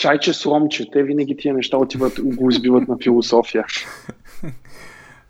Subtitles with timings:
[0.00, 0.90] чайче с ромче.
[0.90, 3.64] Те винаги тия неща отиват, го избиват на философия.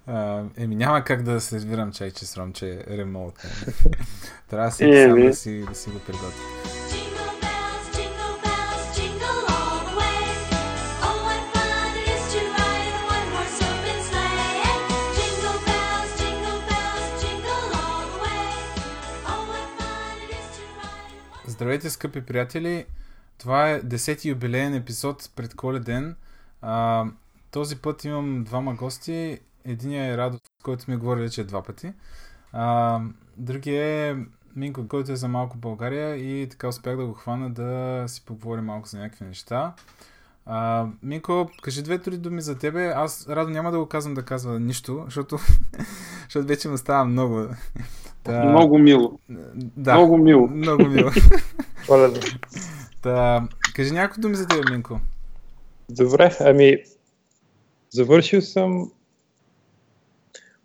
[0.58, 3.34] Еми няма как да се разбирам чайче с ромче ремонт.
[4.50, 6.30] Трябва да си, е, сам да си, да си го приготвя.
[21.46, 22.84] Здравейте, скъпи приятели!
[23.41, 26.16] Това е 10-ти юбилеен епизод пред Коледен.
[26.62, 27.05] А,
[27.51, 29.38] този път имам двама гости.
[29.64, 31.92] Единият е Радо, с който сме говорили вече два пъти.
[32.52, 33.00] А,
[33.37, 34.16] другия е
[34.56, 38.64] Минко, който е за малко България и така успях да го хвана да си поговорим
[38.64, 39.75] малко за някакви неща.
[40.47, 42.86] А, Минко, кажи две-три думи за тебе.
[42.86, 45.38] Аз, Радо, няма да го казвам да казва нищо, защото,
[46.22, 47.47] защото вече ме става много.
[48.22, 48.45] Та...
[48.45, 49.19] Много мило.
[49.77, 50.48] Да, много мило.
[50.48, 51.11] Много мило.
[53.02, 55.00] Та, кажи някои думи за теб, Минко.
[55.91, 56.77] Добре, ами
[57.91, 58.92] завършил съм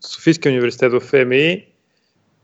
[0.02, 1.68] Софийския университет в ФМИ,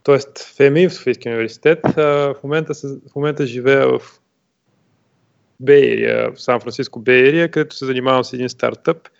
[0.03, 0.17] т.е.
[0.55, 1.79] ФМИ в Софийския университет.
[1.95, 2.73] В момента,
[3.11, 4.01] в момента живея в
[5.59, 9.09] Бейрия, в Сан-Франциско Бейрия, където се занимавам с един стартъп–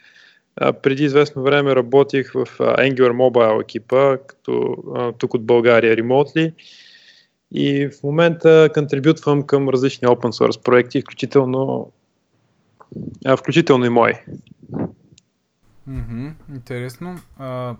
[0.56, 4.76] преди известно време работих в Angular Mobile екипа, като
[5.18, 6.54] тук от България ремонтли.
[7.52, 11.92] И в момента контрибютвам към различни open source проекти, включително,
[13.26, 14.14] а, включително и мои.
[15.90, 17.20] Mm-hmm, интересно.
[17.40, 17.76] А,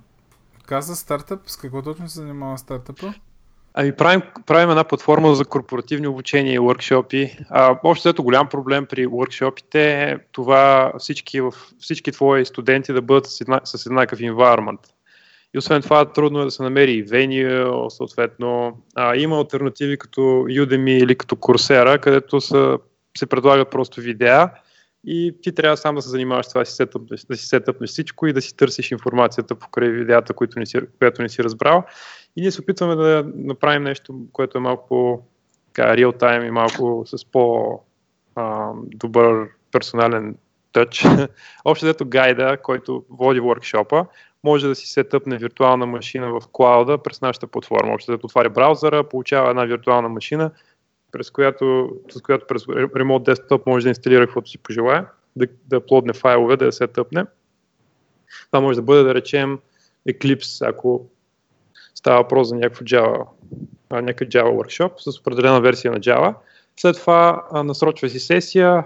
[0.66, 3.14] каза стартъп, с какво точно се занимава стартъпа?
[3.74, 7.46] Ами правим, правим една платформа за корпоративни обучения и workshopи.
[7.50, 11.42] А, общо ето голям проблем при workshopите е това всички,
[11.80, 14.80] всички твои студенти да бъдат с, една, с еднакъв environment.
[15.56, 18.78] И освен това трудно е да се намери и venue, съответно.
[18.96, 22.80] А, има альтернативи като Udemy или като Coursera, където са,
[23.18, 24.50] се предлагат просто видеа
[25.04, 28.28] и ти трябва сам да се занимаваш с това, да си, сетъп, да сетъпнеш всичко
[28.28, 31.84] и да си търсиш информацията покрай видеята, които не си, която не си разбрал.
[32.36, 35.26] И ние се опитваме да направим нещо, което е малко
[35.80, 37.90] реал тайм и малко с по-добър
[39.72, 40.36] персонален
[40.74, 41.06] тъч.
[41.66, 44.06] Общо дето гайда, който води воркшопа,
[44.44, 47.94] може да си сетъпне виртуална машина в клауда през нашата платформа.
[47.94, 50.52] Общо дето отваря браузъра, получава една виртуална машина,
[51.12, 55.86] през която, с която през Remote Desktop може да инсталира каквото си пожелая, да, да
[55.86, 57.26] плодне файлове, да я сетъпне.
[58.48, 59.60] Това може да бъде, да речем,
[60.08, 61.06] Eclipse, ако
[61.96, 63.26] Става въпрос за някакъв Java,
[63.92, 66.34] някакъв Java workshop с определена версия на Java.
[66.80, 68.84] След това насрочва си сесия.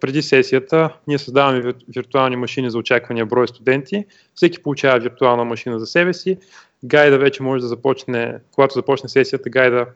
[0.00, 4.04] Преди сесията ние създаваме виртуални машини за очаквания брой студенти.
[4.34, 6.38] Всеки получава виртуална машина за себе си.
[6.84, 9.86] Гайда вече може да започне, когато започне сесията, гайда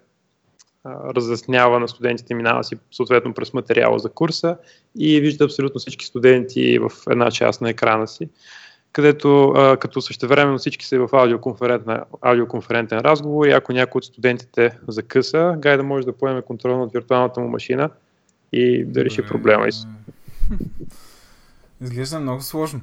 [0.87, 4.57] разяснява на студентите, минава си съответно през материала за курса
[4.99, 8.29] и вижда абсолютно всички студенти в една част на екрана си
[8.93, 11.09] където като същевременно всички са в
[12.23, 17.41] аудиоконферентен разговор и ако някой от студентите закъса, гайда може да поеме контрол над виртуалната
[17.41, 17.91] му машина
[18.53, 19.67] и да реши проблема.
[21.81, 22.81] Изглежда много сложно.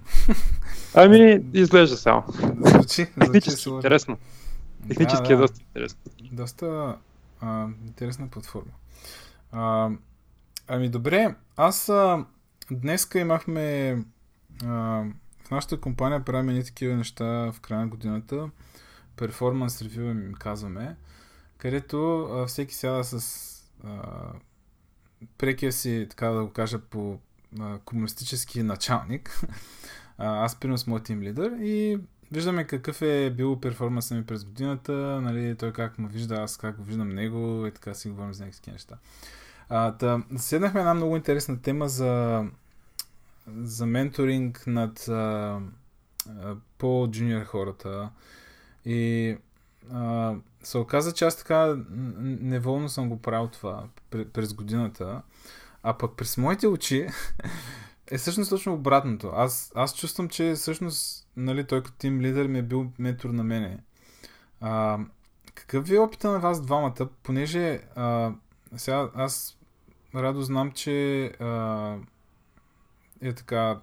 [0.94, 2.24] Ами, изглежда само.
[2.66, 4.18] Звучи, Технически звучи интересно.
[4.88, 5.44] Технически да, е да.
[5.44, 6.00] е доста интересно.
[6.31, 6.96] Доста
[7.41, 8.72] а, интересна платформа.
[9.52, 9.90] А,
[10.68, 12.25] ами добре, аз а,
[12.72, 13.97] днеска имахме
[14.63, 15.03] а,
[15.44, 18.50] в нашата компания правим едни такива неща в края на годината.
[19.16, 20.96] Перформанс ревю им казваме,
[21.58, 23.46] където а, всеки сяда с
[23.84, 24.00] а,
[25.38, 27.19] прекия си, така да го кажа, по
[27.59, 29.41] а, комунистически началник.
[30.18, 32.00] а, аз примерно с моят тим лидер и
[32.31, 36.78] виждаме какъв е бил перформанса ми през годината, нали, той как му вижда, аз как
[36.78, 38.96] го виждам него и така си говорим за някакви неща.
[39.69, 42.44] А, да, седнахме една много интересна тема за
[43.58, 45.59] за менторинг над а,
[46.78, 48.09] по-джуниор хората.
[48.85, 49.38] И
[49.91, 53.88] а, се оказа, че аз така неволно съм го правил това
[54.34, 55.22] през годината.
[55.84, 57.08] А пък през моите очи
[58.11, 59.32] е всъщност точно обратното.
[59.35, 63.44] Аз, аз чувствам, че всъщност нали, той като тим лидер ми е бил ментор на
[63.44, 63.79] мене.
[64.61, 65.00] А,
[65.53, 67.08] какъв ви е опита на вас двамата?
[67.23, 68.32] Понеже а,
[68.76, 69.58] сега аз
[70.16, 71.96] радо знам, че а,
[73.22, 73.79] е така,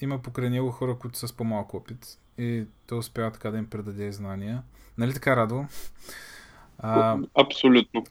[0.00, 3.66] има покрай него хора, които са с по-малко опит и той успява така да им
[3.66, 4.62] предаде знания.
[4.98, 5.64] Нали така, Радо?
[6.78, 8.04] А, Абсолютно.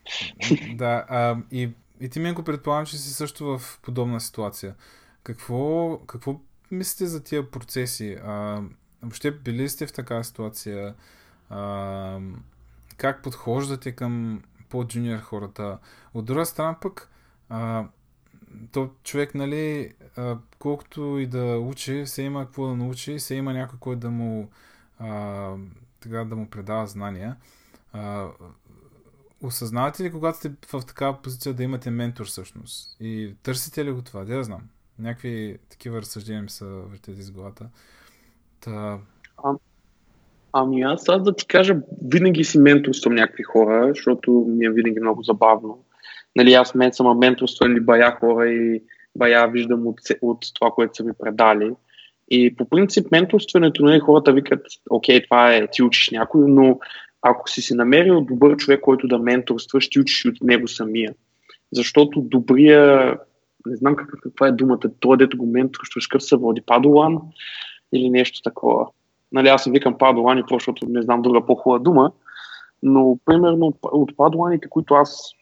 [0.76, 1.70] Да, а, и,
[2.00, 4.76] и ти мен го предполагам, че си също в подобна ситуация.
[5.24, 6.40] Какво, какво
[6.72, 8.18] мислите за тия процеси?
[8.24, 8.62] А,
[9.02, 10.96] въобще били сте в такава ситуация?
[11.50, 12.20] А,
[12.98, 15.78] как подхождате към по-джуниор хората?
[16.14, 17.10] От друга страна пък,
[17.50, 17.86] а,
[18.72, 23.54] то човек, нали, а, колкото и да учи, се има какво да научи, се има
[23.54, 24.50] някой, който да му
[25.00, 25.54] а,
[26.04, 27.36] така да му предава знания.
[27.94, 28.28] А,
[29.44, 32.98] осъзнавате ли, когато сте в такава позиция да имате ментор всъщност?
[33.00, 34.24] И търсите ли го това?
[34.24, 34.62] Да, знам.
[35.00, 37.70] Някакви такива разсъждения ми са въртят из главата.
[38.60, 39.00] Та...
[39.44, 39.54] А,
[40.54, 45.00] ами аз, аз да ти кажа, винаги си менторствам някакви хора, защото ми е винаги
[45.00, 45.84] много забавно.
[46.36, 48.84] Нали, аз мен съм менторство или бая хора и
[49.16, 51.74] бая виждам от, от това, което са ми предали.
[52.32, 56.80] И по принцип менторстването, нали, хората викат, окей, това е, ти учиш някой, но
[57.22, 61.14] ако си си намерил добър човек, който да менторства, ще учиш от него самия.
[61.72, 63.14] Защото добрия,
[63.66, 67.20] не знам какъв, каква е думата, той дето го менторстваш, какъв се води, падолан
[67.94, 68.88] или нещо такова.
[69.32, 72.12] Нали, аз съм викам падолани, защото не знам друга по-хубава дума,
[72.84, 75.34] но примерно от падоланите, които аз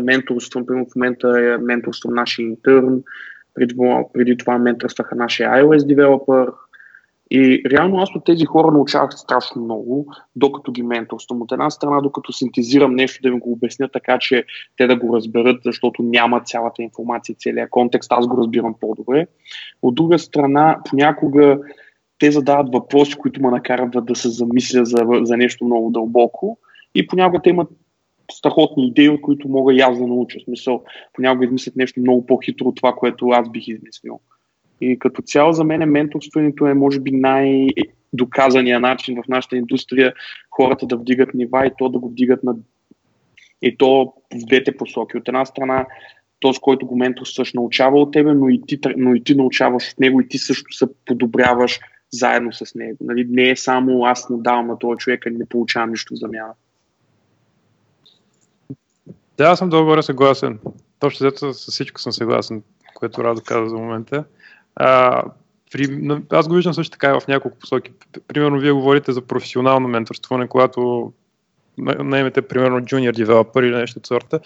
[0.00, 3.02] менторствам, примерно в момента е менторствам нашия интерн,
[3.58, 3.74] преди,
[4.12, 6.52] преди това менторстваха нашия iOS девелопър,
[7.30, 10.06] и реално аз от тези хора научавах страшно много,
[10.36, 11.42] докато ги менторствам.
[11.42, 14.44] От една страна, докато синтезирам нещо, да ми го обясня така, че
[14.76, 19.26] те да го разберат, защото няма цялата информация, целият контекст, аз го разбирам по-добре.
[19.82, 21.58] От друга страна, понякога
[22.18, 26.58] те задават въпроси, които ме накарат да се замисля за, за нещо много дълбоко
[26.94, 27.68] и понякога те имат
[28.32, 30.38] страхотни идеи, от които мога и аз да науча.
[30.38, 34.20] В смисъл, понякога измислят нещо много по-хитро от това, което аз бих измислил.
[34.80, 40.14] И като цяло за мен менторството е може би най-доказания начин в нашата индустрия
[40.50, 42.54] хората да вдигат нива и то да го вдигат на
[43.62, 45.16] и то в двете посоки.
[45.16, 45.86] От една страна,
[46.40, 50.00] този, който го менторстваш, научава от тебе, но и, ти, но и ти научаваш от
[50.00, 51.80] него и ти също се подобряваш
[52.10, 52.98] заедно с него.
[53.00, 53.26] Нали?
[53.30, 56.52] Не е само аз му давам на този човек, а не получавам нищо в замяна.
[59.38, 60.58] Да, аз съм добре съгласен.
[60.98, 62.62] Точно взето с всичко съм съгласен,
[62.94, 64.24] което Радо каза за момента.
[64.76, 65.22] А,
[65.72, 67.92] при, аз го виждам също така в няколко посоки.
[68.28, 71.12] Примерно, вие говорите за професионално менторстване, когато
[71.78, 74.40] наемете, примерно, junior девелопър или нещо от сорта.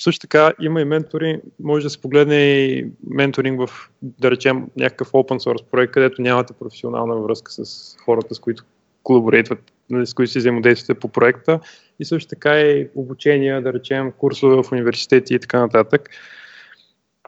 [0.00, 5.10] Също така има и ментори, може да се погледне и менторинг в, да речем, някакъв
[5.10, 8.64] open source проект, където нямате професионална връзка с хората, с които
[9.02, 11.60] колаборейтват, нали, с които си взаимодействате по проекта
[12.00, 16.10] и също така и обучения, да речем, курсове в университети и така нататък.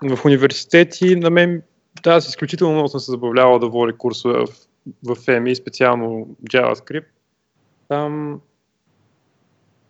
[0.03, 1.63] В университети на мен
[2.03, 4.47] да, аз изключително много съм се забавлявал да води курсове в,
[5.05, 7.07] в EMI, специално JavaScript.
[7.89, 8.41] Там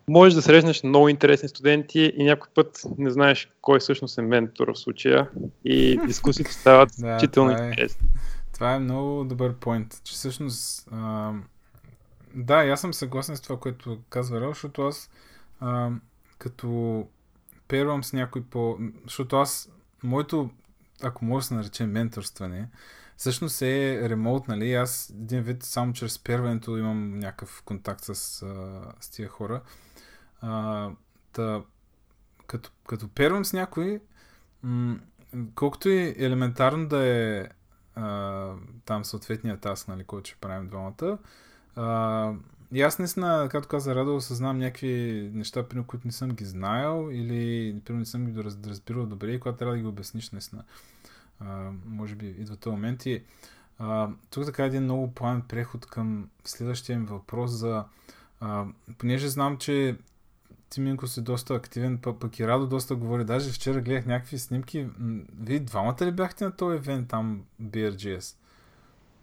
[0.09, 4.69] можеш да срещнеш много интересни студенти и някой път не знаеш кой всъщност е ментор
[4.69, 5.31] в случая
[5.65, 8.09] и дискусиите стават изключително да, е, интересни.
[8.55, 11.33] Това е много добър поинт, че всъщност а,
[12.35, 15.11] да, аз съм съгласен с това, което казва Рел, защото аз
[15.61, 15.91] а,
[16.39, 17.07] като
[17.69, 18.79] первам с някой по...
[19.05, 19.71] Защото аз,
[20.03, 20.51] моето
[21.03, 22.69] ако може да се нарече менторстване,
[23.17, 24.75] всъщност е ремонт, нали?
[24.75, 28.15] Аз един вид само чрез перването имам някакъв контакт с,
[29.01, 29.61] с тия хора.
[30.41, 30.91] А,
[31.33, 31.63] та,
[32.47, 34.01] като, като первам с някой,
[34.63, 34.99] м-
[35.55, 37.49] колкото и елементарно да е
[37.95, 38.53] а,
[38.85, 41.19] там съответния таск, нали, който ще правим двамата,
[41.77, 42.33] а,
[42.73, 47.09] и аз наистина, както каза Радо, съзнавам някакви неща, при които не съм ги знаел
[47.13, 50.65] или при не съм ги разбирал добре и когато трябва да ги обясниш наистина.
[51.41, 53.23] А, може би идва този момент и
[53.79, 57.85] а, тук така един много план преход към следващия ми въпрос за
[58.41, 58.67] а,
[58.99, 59.97] понеже знам, че
[60.71, 63.25] ти Минко си доста активен, пък и Радо доста говори.
[63.25, 64.89] Даже вчера гледах някакви снимки.
[65.41, 68.37] Вие двамата ли бяхте на този евент там, BRGS?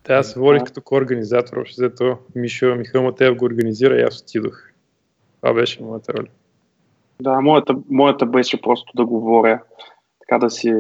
[0.05, 4.71] Да, аз водих като ко-организатор, общо взето Мишо Михаил Матеев го организира и аз отидох.
[5.41, 6.27] Това беше моята роля.
[7.21, 9.63] Да, моята, моята беше просто да говоря,
[10.19, 10.73] така да си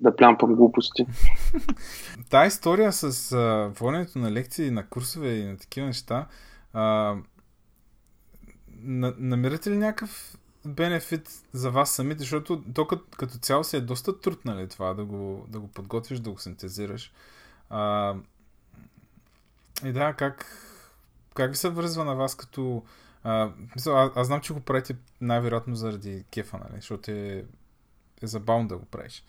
[0.00, 1.06] да плямпам глупости.
[2.30, 6.26] Та история с а, воденето на лекции, на курсове и на такива неща,
[6.72, 7.16] а,
[8.82, 13.80] на, намирате ли някакъв бенефит за вас самите, защото то като, като цяло си е
[13.80, 17.12] доста труд, нали, това, да го, да го подготвиш, да го синтезираш.
[17.70, 18.14] А,
[19.84, 20.46] и да, как,
[21.34, 22.84] как ви се връзва на вас като...
[23.22, 27.44] А, аз, аз знам, че го правите най-вероятно заради кефа, нали, защото е,
[28.22, 29.24] е забавно да го правиш.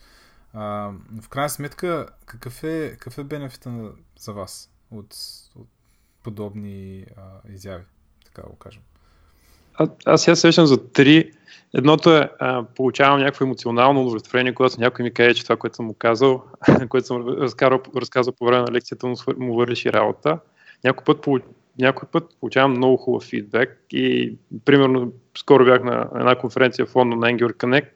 [0.53, 0.91] А,
[1.22, 5.15] в крайна сметка, какъв е, какъв е бенефита за вас от,
[5.55, 5.70] от
[6.24, 7.86] подобни а, изяви,
[8.25, 8.81] така го кажем?
[10.05, 11.31] Аз сега срещам за три.
[11.73, 15.85] Едното е, а, получавам някакво емоционално удовлетворение, когато някой ми каже, че това, което съм
[15.85, 16.43] му казал,
[16.89, 20.39] което съм разказал, разказал по време на лекцията, му, му върши работа.
[20.83, 21.27] Някой път,
[21.79, 24.35] някой път получавам много хубав фидбек и
[24.65, 27.89] примерно скоро бях на една конференция в Лондон на Angular Connect.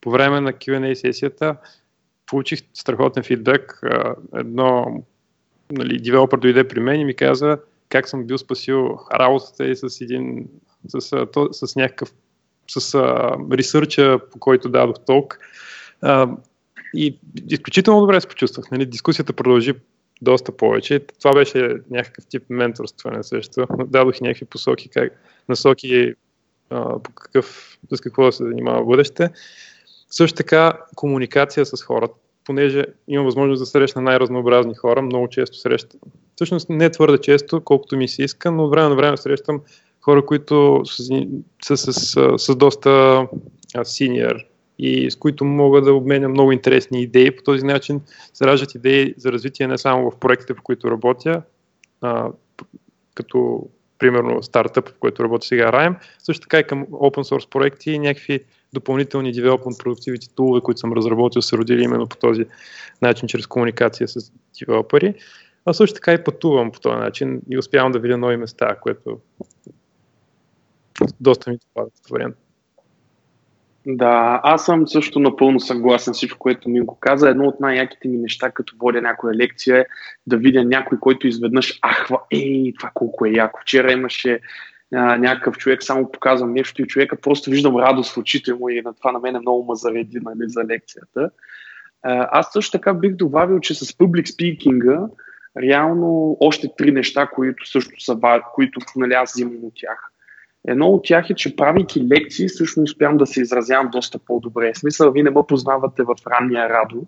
[0.00, 1.56] По време на Q&A сесията
[2.26, 3.80] получих страхотен фидбек.
[4.34, 5.02] Едно
[5.72, 7.58] нали, девелопър дойде при мен и ми каза
[7.90, 10.48] как съм бил спасил работата и с един
[10.88, 12.12] с, с, някакъв
[12.68, 12.94] с
[13.52, 15.38] ресърча, по който дадох толк.
[16.02, 16.28] А,
[16.94, 17.18] и
[17.50, 18.70] изключително добре се почувствах.
[18.70, 18.86] Нали?
[18.86, 19.74] Дискусията продължи
[20.22, 21.00] доста повече.
[21.18, 23.66] Това беше някакъв тип менторстване също.
[23.86, 25.12] Дадох и някакви посоки, как,
[25.48, 26.14] насоки
[26.70, 29.30] а, по какъв, с какво да се занимава в бъдеще.
[30.10, 36.00] Също така комуникация с хората, понеже имам възможност да срещна най-разнообразни хора, много често срещам.
[36.34, 39.60] Всъщност не твърде често, колкото ми се иска, но от време на време срещам
[40.02, 41.26] хора, които са,
[41.62, 43.26] са с, с, с доста
[43.84, 44.34] синьор
[44.78, 47.36] и с които мога да обменя много интересни идеи.
[47.36, 48.00] По този начин
[48.34, 51.42] се раждат идеи за развитие не само в проектите, в които работя,
[52.00, 52.28] а,
[53.14, 57.90] като примерно стартъп, в който работя сега Rime, също така и към open source проекти
[57.90, 58.40] и някакви
[58.72, 62.44] допълнителни development productivity тулове, които съм разработил, са родили именно по този
[63.02, 65.14] начин, чрез комуникация с девелопери.
[65.64, 69.18] А също така и пътувам по този начин и успявам да видя нови места, което
[71.20, 72.36] доста ми това вариант.
[73.86, 77.28] Да, аз съм също напълно съгласен с всичко, което ми го каза.
[77.28, 79.86] Едно от най-яките ми неща, като водя някоя лекция е
[80.26, 83.60] да видя някой, който изведнъж ахва, ей, това колко е яко.
[83.62, 84.40] Вчера имаше
[84.94, 88.82] а, някакъв човек, само показвам нещо и човека просто виждам радост в очите му и
[88.82, 91.30] на това на мен е много ма зареди нали, за лекцията.
[92.02, 95.08] А, аз също така бих добавил, че с public speaking
[95.62, 98.18] реално още три неща, които също са,
[98.54, 100.12] които нали, аз взимам от тях.
[100.68, 104.72] Едно от тях е, че правейки лекции, всъщност успявам да се изразявам доста по-добре.
[104.74, 107.06] В смисъл, вие не ме познавате в ранния радо.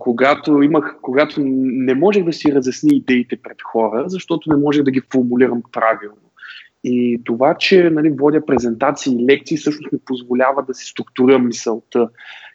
[0.00, 4.90] Когато, имах, когато не можех да си разясни идеите пред хора, защото не можех да
[4.90, 6.16] ги формулирам правилно.
[6.84, 12.08] И това, че нали, водя презентации и лекции, всъщност ми позволява да си структурирам мисълта.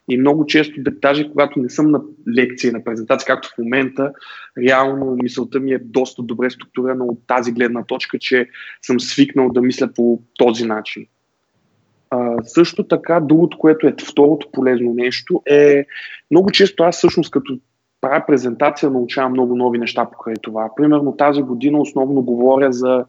[0.10, 2.02] И много често, даже когато не съм на
[2.36, 4.12] лекция, на презентация, както в момента,
[4.58, 8.50] реално мисълта ми е доста добре структурирана от тази гледна точка, че
[8.82, 11.06] съм свикнал да мисля по този начин.
[12.10, 15.86] А, също така, другото, което е второто полезно нещо е
[16.32, 17.60] много често аз всъщност като
[18.02, 20.70] правя презентация научавам много нови неща покрай това.
[20.76, 23.06] Примерно тази година основно говоря за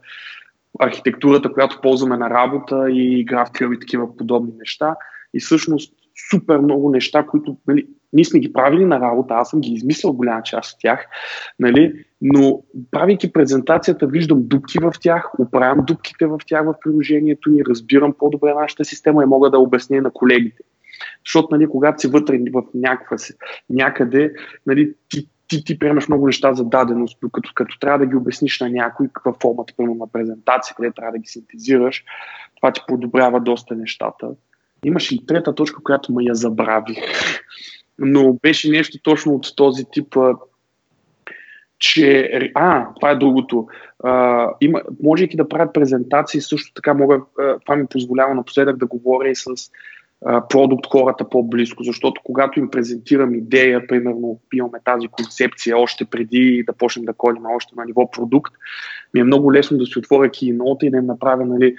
[0.79, 4.97] архитектурата, която ползваме на работа и GraphQL и такива подобни неща.
[5.35, 5.95] И всъщност
[6.31, 10.13] супер много неща, които нали, ние сме ги правили на работа, аз съм ги измислил
[10.13, 11.07] голяма част от тях,
[11.59, 17.65] нали, но правейки презентацията, виждам дупки в тях, оправям дупките в тях в приложението ни,
[17.65, 20.63] разбирам по-добре нашата система и мога да обясня на колегите.
[21.27, 23.17] Защото, нали, когато си вътре в някаква,
[23.71, 24.35] някъде,
[24.67, 28.61] нали, ти, ти, ти приемаш много неща за даденост, като, като трябва да ги обясниш
[28.61, 32.05] на някой, каква формата, примерно на презентация, къде трябва да ги синтезираш,
[32.57, 34.31] това ти подобрява доста нещата.
[34.85, 36.99] Имаше и трета точка, която ме я забравих.
[37.99, 40.17] Но беше нещо точно от този тип,
[41.79, 42.31] че...
[42.55, 43.67] А, това е другото.
[44.05, 47.21] А, има, можейки да правят презентации, също така мога,
[47.65, 49.47] това ми позволява напоследък да говоря и с
[50.49, 56.73] продукт хората по-близко, защото когато им презентирам идея, примерно имаме тази концепция още преди да
[56.73, 58.55] почнем да кодим още на ниво продукт,
[59.15, 61.77] ми е много лесно да си отворя кинота и да им направя нали,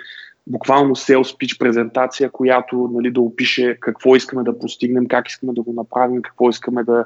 [0.48, 5.62] буквално sales pitch презентация, която нали, да опише какво искаме да постигнем, как искаме да
[5.62, 7.06] го направим, какво искаме да,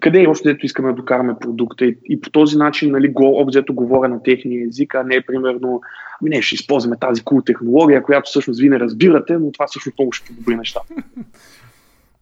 [0.00, 3.40] къде е още дето искаме да докараме продукта и, и по този начин нали, го,
[3.40, 5.80] обзето говоря на техния език, а не примерно
[6.20, 9.98] ами не, ще използваме тази кул технология, която всъщност вие не разбирате, но това всъщност
[9.98, 10.80] много ще подобри неща.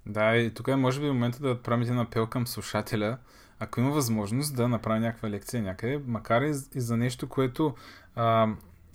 [0.06, 3.16] Да, и тук е може би момента да отправим един апел към слушателя,
[3.58, 7.74] ако има възможност да направи някаква лекция някъде, макар и, и за нещо, което
[8.16, 8.48] а,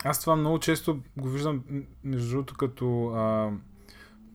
[0.04, 1.64] аз това много често го виждам,
[2.04, 3.52] между другото, като а,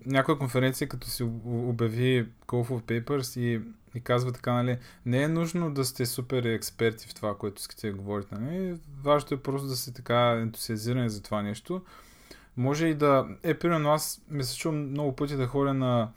[0.07, 3.61] някоя конференция, като си обяви Call for Papers и,
[3.95, 7.91] и казва така, нали, не е нужно да сте супер експерти в това, което искате
[7.91, 8.35] да говорите.
[8.35, 8.79] Нали?
[9.03, 11.83] Важното е просто да сте така ентусиазирани за това нещо.
[12.57, 13.29] Може и да...
[13.43, 16.11] Е, примерно, аз ми се чувам много пъти да ходя на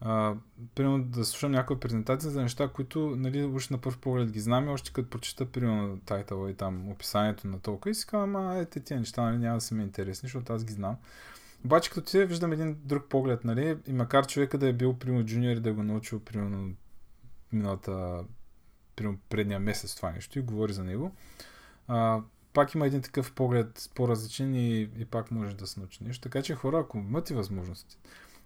[0.00, 0.34] а,
[0.74, 4.66] примерно да слушам някоя презентация за неща, които нали, уж на първ поглед ги знам
[4.66, 8.56] и още като прочета примерно тайтъла и там описанието на толкова и си казвам, а
[8.56, 10.96] ете тия неща нали, няма да са ми интересни, защото аз ги знам.
[11.64, 15.26] Обаче като ти виждам един друг поглед, нали, и макар човека да е бил примерно
[15.26, 16.74] джуниор и да го научил примерно
[17.52, 18.24] миналата
[18.96, 21.12] примерно предния месец това нещо и говори за него,
[21.88, 22.20] а,
[22.52, 26.22] пак има един такъв поглед по-различен и, и пак може да се научи нещо.
[26.22, 27.98] Така че хора, ако имате възможности,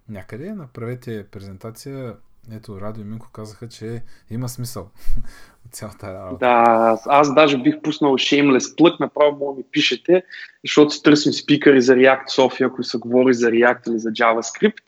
[0.09, 2.15] някъде, направете презентация.
[2.51, 4.89] Ето, Радо и Минко казаха, че има смисъл
[5.65, 6.37] от цялата работа.
[6.39, 10.23] Да, аз, даже бих пуснал Shameless плък, направо мога ми пишете,
[10.65, 14.83] защото си търсим спикъри за React София, ако се говори за React или за JavaScript.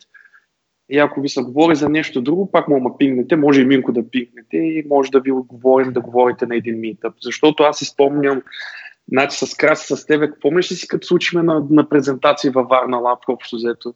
[0.89, 3.91] И ако ви се говори за нещо друго, пак му ма пингнете, може и Минко
[3.91, 7.13] да пингнете и може да ви отговорим да говорите на един митъп.
[7.22, 8.41] Защото аз си спомням,
[9.07, 12.98] значи с Краси с тебе, помниш ли си като случиме на, на презентации във Варна
[12.98, 13.93] Лаб, общо взето,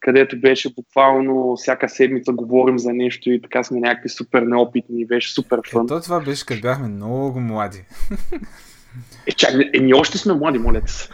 [0.00, 5.06] където беше буквално всяка седмица говорим за нещо и така сме някакви супер неопитни и
[5.06, 5.84] беше супер фън.
[5.84, 7.84] Ето това беше като бяхме много млади.
[9.26, 11.08] Е, чак, е, ние още сме млади, моля се.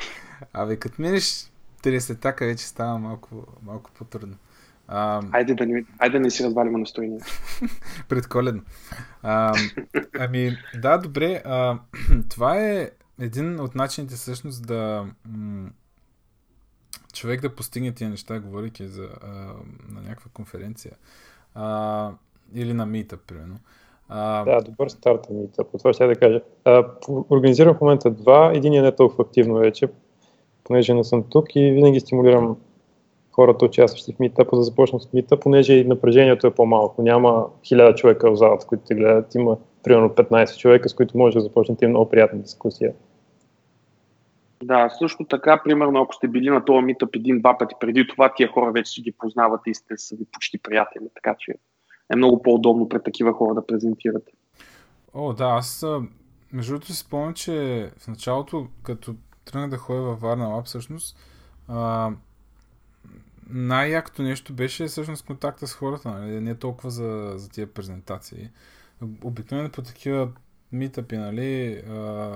[0.52, 1.50] Абе, като минеш
[1.82, 4.36] 30 така вече става малко, малко по-трудно.
[4.88, 7.26] А, айде, да не, айде да не си развалим настроението.
[8.08, 8.62] Предколедно.
[9.22, 9.54] А,
[10.18, 11.42] ами, да, добре.
[11.44, 11.78] А,
[12.30, 15.06] това е един от начините всъщност да
[17.12, 19.28] човек да постигне тия неща, говорейки за, а,
[19.88, 20.92] на някаква конференция.
[21.54, 22.10] А,
[22.54, 23.58] или на митъп, примерно.
[24.08, 24.44] А...
[24.44, 25.66] Да, добър старт на митъп.
[25.78, 26.40] Това ще да кажа.
[26.64, 26.84] А,
[27.30, 28.52] организирам в момента два.
[28.52, 29.88] Не е толкова активно вече,
[30.64, 32.56] понеже не съм тук и винаги стимулирам
[33.32, 37.02] хората, участващи в митъпа, да започнат с митъп, понеже напрежението е по-малко.
[37.02, 39.34] Няма хиляда човека в залата, които те гледат.
[39.34, 42.92] Има примерно 15 човека, с които може да започнете много приятна дискусия.
[44.62, 48.48] Да, също така, примерно, ако сте били на този митъп един-два пъти преди това, тия
[48.48, 51.54] хора вече си ги познавате и сте са ви почти приятели, така че
[52.12, 54.32] е много по-удобно пред такива хора да презентирате.
[55.14, 55.86] О, да, аз
[56.52, 59.14] между другото си спомням, че в началото, като
[59.44, 61.18] тръгнах да ходя във Варна Лаб, всъщност,
[61.68, 62.10] а,
[63.50, 66.40] най-якото нещо беше всъщност контакта с хората, нали?
[66.40, 68.48] не толкова за, за тия презентации.
[69.24, 70.28] Обикновено по такива
[70.72, 72.34] митъпи, нали, а,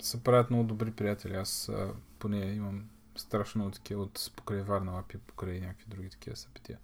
[0.00, 1.34] се правят много добри приятели.
[1.34, 2.84] Аз а, поне имам
[3.16, 6.78] страшно много такива от покрай Варна Лапи, покрай някакви други такива събития.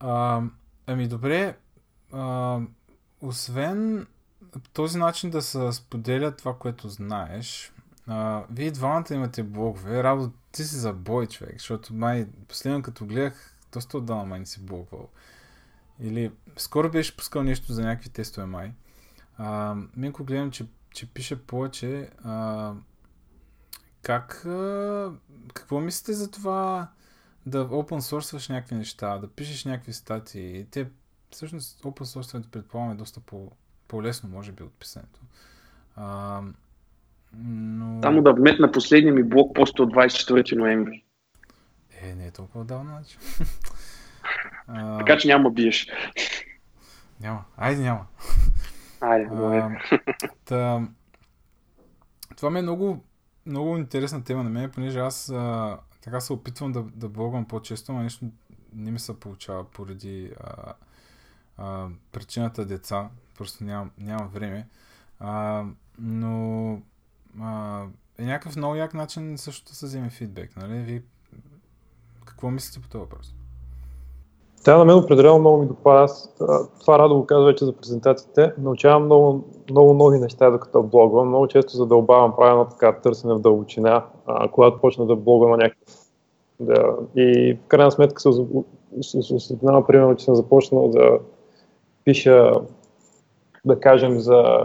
[0.00, 0.42] А,
[0.86, 1.56] ами добре,
[2.12, 2.60] а,
[3.20, 4.06] освен
[4.72, 7.72] този начин да се споделя това, което знаеш,
[8.06, 10.02] а, вие двамата имате блогове.
[10.02, 14.46] Работа ти си за бой, човек, защото май последно като гледах, доста отдавна май не
[14.46, 15.08] си блогвал.
[16.00, 18.72] Или скоро беше пускал нещо за някакви тестове май.
[19.38, 22.10] А, Минко гледам, че, че пише повече.
[22.24, 22.72] А,
[24.02, 25.12] как, а,
[25.54, 26.88] какво мислите за това
[27.46, 30.66] да open source някакви неща, да пишеш някакви статии?
[30.70, 30.86] Те,
[31.30, 33.52] всъщност, open source предполагам е доста по,
[33.88, 35.20] по-лесно, може би, от писането.
[35.96, 36.40] А,
[37.38, 38.02] но...
[38.02, 41.04] Само да вметна последния ми блог пост от 24 ноември.
[42.02, 43.18] Е, не е толкова давно, значи.
[44.98, 45.86] така че няма биеш.
[47.20, 47.44] Няма.
[47.56, 48.06] Айде няма.
[49.06, 49.80] Айде, а,
[50.44, 50.88] та,
[52.36, 53.04] това ми е много,
[53.46, 57.92] много интересна тема на мен, понеже аз а, така се опитвам да, да блогвам по-често,
[57.92, 58.24] но нещо
[58.74, 60.72] не ми се получава поради а,
[61.56, 63.10] а, причината деца.
[63.38, 64.68] Просто нямам, нямам време.
[65.20, 65.64] А,
[65.98, 66.82] но
[67.40, 67.84] а,
[68.18, 70.56] е някакъв много як начин също да се вземе фидбек.
[70.56, 70.82] Нали?
[70.82, 71.02] Вие
[72.24, 73.34] какво мислите по този въпрос?
[74.66, 76.00] Тя на мен определено много ми допада.
[76.00, 76.34] Аз
[76.80, 78.52] това радо го казва вече за презентациите.
[78.58, 81.28] Научавам много, много нови неща, докато блогвам.
[81.28, 85.94] Много често задълбавам правилно така търсене в дълбочина, а, когато почна да блогвам на някакъв.
[86.60, 86.96] Да.
[87.16, 88.28] И в крайна сметка се
[89.34, 91.18] осъзнавам, примерно, че съм започнал да
[92.04, 92.52] пиша,
[93.64, 94.62] да кажем, за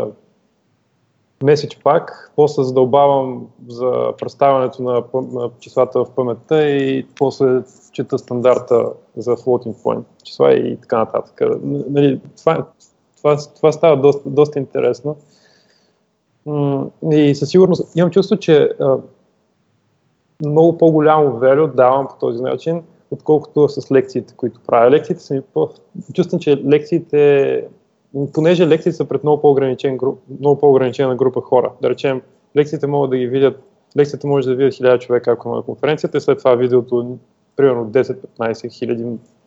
[1.43, 8.85] меседж пак, после задълбавам за представянето на, на числата в паметта и после чета стандарта
[9.17, 11.41] за floating point числа и така нататък.
[11.63, 12.65] Нали, това,
[13.17, 15.15] това, това става доста, доста интересно.
[17.11, 18.69] И със сигурност имам чувство, че
[20.45, 24.91] много по-голямо верю давам по този начин, отколкото с лекциите, които правя.
[24.91, 25.69] Лекциите са ми по...
[26.13, 27.63] Чувствам, че лекциите
[28.33, 29.99] понеже лекциите са пред много, по-ограничен
[30.39, 31.71] много по-ограничена група хора.
[31.81, 32.21] Да речем,
[32.55, 33.63] лекциите могат да ги видят,
[33.97, 37.17] лекцията може да видят 1000 човека, ако на конференцията, и след това видеото
[37.55, 39.05] примерно 10-15 хиляди,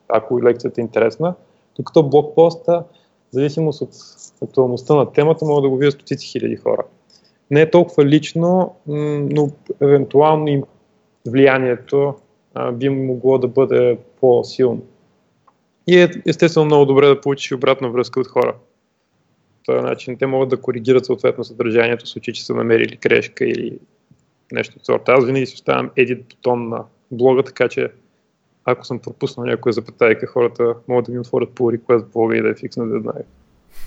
[0.08, 1.34] ако лекцията е интересна.
[1.76, 2.84] Докато блокпоста,
[3.30, 3.90] в зависимост от
[4.42, 6.82] актуалността на темата, могат да го видят стотици хиляди хора.
[7.50, 9.50] Не е толкова лично, но
[9.80, 10.62] евентуално им
[11.26, 12.14] влиянието
[12.72, 14.82] би могло да бъде по-силно.
[15.86, 18.54] И е естествено много добре да получиш обратна връзка от хора.
[19.56, 23.44] По този начин те могат да коригират съответно съдържанието, в случай, че са намерили грешка
[23.44, 23.78] или
[24.52, 25.12] нещо от сорта.
[25.12, 27.92] Аз винаги си оставям едит бутон на блога, така че
[28.64, 32.48] ако съм пропуснал някоя запетайка, хората могат да ми отворят по реквест блога и да
[32.48, 33.26] я фикснат да знаят.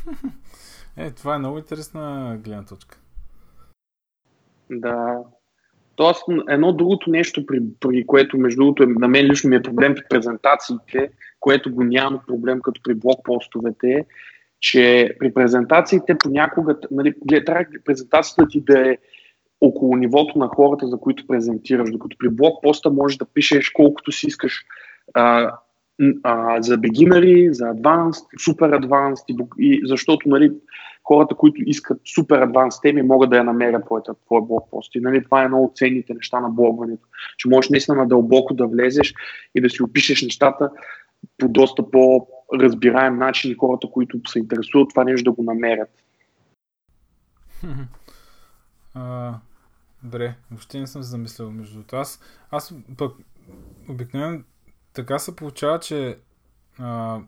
[1.00, 3.00] Е, това е много интересна гледна точка.
[4.70, 5.18] Да.
[5.98, 9.62] Тоест, едно другото нещо, при, при което, между другото, е, на мен лично ми е
[9.62, 14.06] проблем при презентациите, което го няма проблем като при блокпостовете,
[14.60, 17.14] че при презентациите понякога, нали,
[17.46, 18.98] трябва презентацията ти да е
[19.62, 24.28] около нивото на хората, за които презентираш, докато при блокпоста можеш да пишеш колкото си
[24.28, 24.66] искаш
[25.14, 25.52] а,
[26.24, 28.80] а, за beginner, за advanced, супер
[29.30, 30.52] и, и защото нали,
[31.08, 34.96] хората, които искат супер адванс теми, могат да я намерят по твой блокпост.
[34.96, 38.68] И нали, това е едно от ценните неща на блогването, че можеш наистина дълбоко да
[38.68, 39.14] влезеш
[39.56, 40.70] и да си опишеш нещата
[41.38, 45.90] по доста по-разбираем начин и хората, които се интересуват това нещо да го намерят.
[50.04, 51.96] Добре, въобще не съм се замислял между другото.
[51.96, 53.16] Аз, аз пък
[53.90, 54.40] обикновено
[54.94, 56.18] така се получава, че
[56.80, 57.20] а,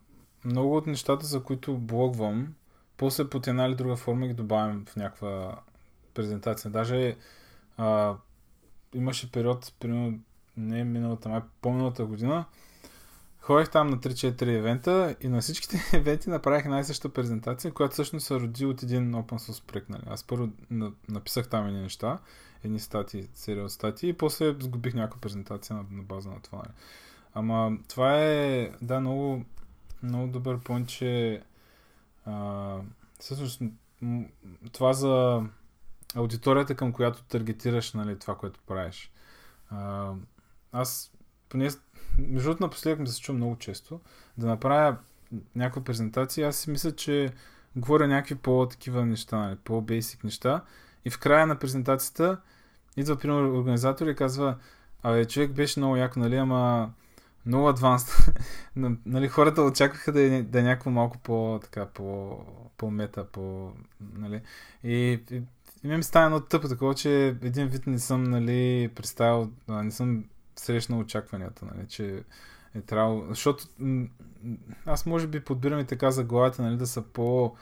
[0.46, 2.48] много от нещата, за които блогвам,
[3.00, 5.60] после под една или друга форма ги добавям в някаква
[6.14, 6.72] презентация.
[6.72, 7.16] Даже
[7.78, 8.16] а,
[8.94, 10.20] имаше период, примерно
[10.58, 12.46] не миналата, май по-миналата година,
[13.40, 17.94] ходех там на 3-4 евента и на всичките евенти направих една и съща презентация, която
[17.94, 19.90] всъщност се роди от един open source проект.
[19.90, 20.04] Нали.
[20.08, 20.50] Аз първо
[21.10, 22.20] написах там едни неща,
[22.64, 26.58] едни статии, серия от статии и после сгубих някаква презентация на, на база на това.
[26.58, 26.72] Нали.
[27.34, 29.46] Ама това е, да, много,
[30.04, 31.42] много добър point, че
[32.30, 32.78] а,
[33.20, 33.62] всъщност
[34.72, 35.44] това за
[36.16, 39.12] аудиторията, към която таргетираш нали, това, което правиш.
[39.70, 40.14] А,
[40.72, 41.12] аз
[41.50, 41.70] поне
[42.18, 44.00] между другото, напоследък ми се чува много често
[44.38, 44.98] да направя
[45.56, 46.48] някаква презентация.
[46.48, 47.34] Аз си мисля, че
[47.76, 50.64] говоря някакви по-такива неща, нали, по-бейсик неща.
[51.06, 52.42] И в края на презентацията
[52.98, 54.56] идва, примерно, организатор и казва,
[55.04, 56.92] абе, човек беше много яко, нали, ама
[57.50, 58.32] много адванс.
[59.06, 62.38] нали, хората очакваха да е, да е някакво малко по, така, по,
[62.78, 63.72] по-мета, по,
[64.14, 64.42] нали.
[64.84, 65.42] И, и,
[65.84, 70.26] и ми става едно тъпо такова, че един вид не съм, нали, представил, не съм
[70.56, 72.24] срещна очакванията, нали, че
[72.76, 73.66] е трябвало, защото
[74.86, 76.26] аз може би подбирам и така за
[76.60, 77.56] нали, да са по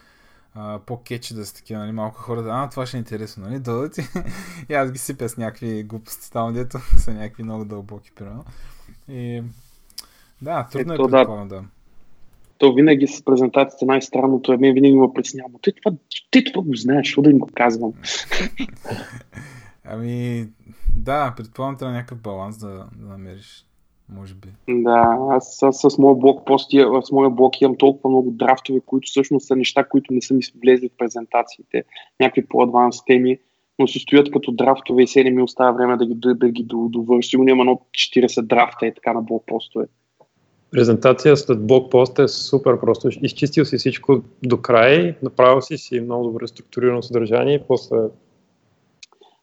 [0.86, 4.08] по-кечи да са такива, нали, малко хора а, това ще е интересно, нали, дойдат и,
[4.69, 8.45] и аз ги сипя с някакви глупости там, дето са някакви много дълбоки, примерно.
[9.08, 9.43] И
[10.41, 11.56] да, трудно Ето, е предполагам, да.
[11.56, 11.63] да.
[12.58, 15.50] То винаги с презентацията най-странното е, мен винаги ме притеснява.
[15.62, 15.97] Ти това,
[16.32, 17.93] ти това го знаеш, що да им го казвам.
[19.86, 20.47] ами,
[20.97, 23.63] да, предполагам трябва някакъв баланс да, да намериш.
[24.10, 24.47] Може би.
[24.69, 29.06] Да, аз с, с моя блок пости, с моя блок имам толкова много драфтове, които
[29.06, 31.84] всъщност са неща, които не са ми влезли в презентациите,
[32.19, 33.39] някакви по-адванс теми,
[33.80, 37.30] но се стоят като драфтове и седем ми остава време да ги, да, ги довърши.
[37.30, 39.86] Сигурно има едно 40 драфта и така на блокпостове.
[40.78, 43.10] Презентация след блокпост е супер просто.
[43.22, 47.98] Изчистил си всичко до край, направил си си много добре структурирано съдържание и после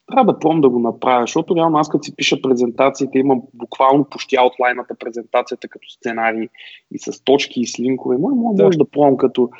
[0.07, 4.05] трябва да пробвам да го направя, защото реално аз като си пиша презентациите, имам буквално
[4.05, 6.49] почти аутлайната презентацията като сценарий
[6.93, 8.17] и с точки и с линкове.
[8.19, 8.65] Може, може, да.
[8.65, 9.51] може да пробвам като...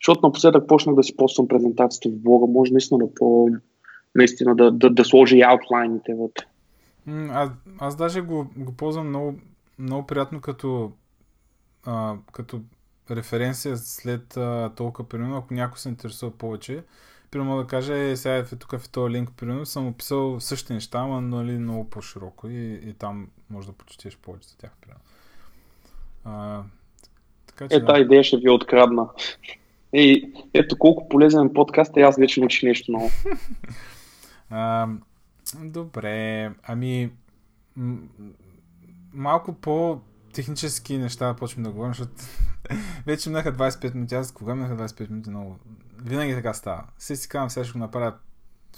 [0.00, 3.60] Защото напоследък почнах да си поствам презентацията в блога, може наистина да пробвам
[4.14, 6.44] наистина да, да, да сложи и аутлайните вътре.
[7.30, 9.34] Аз, аз даже го, го ползвам много,
[9.78, 10.90] много приятно като,
[11.86, 12.60] а, като
[13.10, 16.84] референция след а, толкова примерно, ако някой се интересува повече
[17.30, 20.98] примерно да кажа, е, сега е тук в този линк, примерно, съм описал същите неща,
[20.98, 25.02] ама нали, много по-широко и, и там може да почетеш повече за тях, примерно.
[26.24, 26.62] А,
[27.46, 29.08] така, че, е, тази идея ще ви открадна.
[29.92, 33.10] И ето колко полезен подкаст е, аз вече научих нещо ново.
[34.50, 34.88] а,
[35.64, 37.10] добре, ами
[37.76, 37.98] м-
[39.12, 40.00] малко по
[40.36, 42.12] технически неща почваме да говорим, защото
[43.06, 44.14] вече минаха 25 минути.
[44.14, 45.58] Аз кога минаха 25 минути много
[46.04, 46.84] винаги така става.
[46.98, 48.14] Се си казвам, сега ще го направя,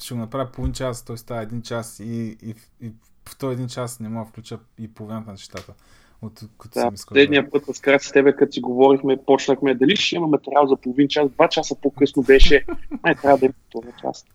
[0.01, 2.93] ще го направя половин час, той става един час и, и, и
[3.29, 5.75] в този един час не мога да включа и половината на нещата.
[6.23, 10.27] От, като да, последния път с с тебе, като си говорихме, почнахме дали ще има
[10.27, 12.67] материал за половин час, два часа по-късно беше,
[13.03, 14.27] май трябва да има това час.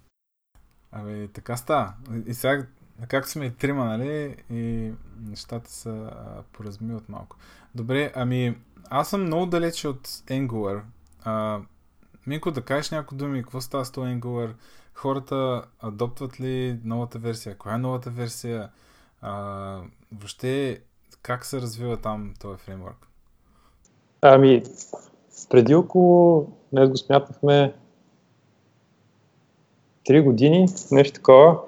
[0.91, 1.93] Абе, така става.
[2.27, 2.65] И сега,
[3.07, 6.11] както сме и трима, нали, и нещата са
[6.51, 7.37] поразмиват малко.
[7.75, 8.57] Добре, ами,
[8.89, 10.81] аз съм много далече от Angular.
[11.23, 11.59] А,
[12.27, 14.53] Минко, да кажеш някои думи, какво става с този Angular?
[14.93, 17.57] Хората адоптват ли новата версия?
[17.57, 18.69] Коя е новата версия?
[19.21, 20.81] А, въобще,
[21.21, 23.07] как се развива там този фреймворк?
[24.21, 24.63] Ами,
[25.49, 27.73] преди около, днес го смятахме,
[30.09, 31.59] 3 години, нещо такова,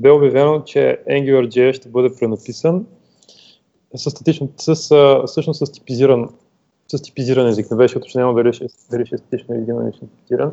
[0.00, 2.86] бе обявено, че AngularJS ще бъде пренаписан
[3.94, 4.74] с, статично, с,
[5.26, 6.28] всъщност с типизиран
[6.96, 7.70] с типизиран език.
[7.70, 10.52] Не беше уточнено дали ще, дали ще е статично или динамично типизиран.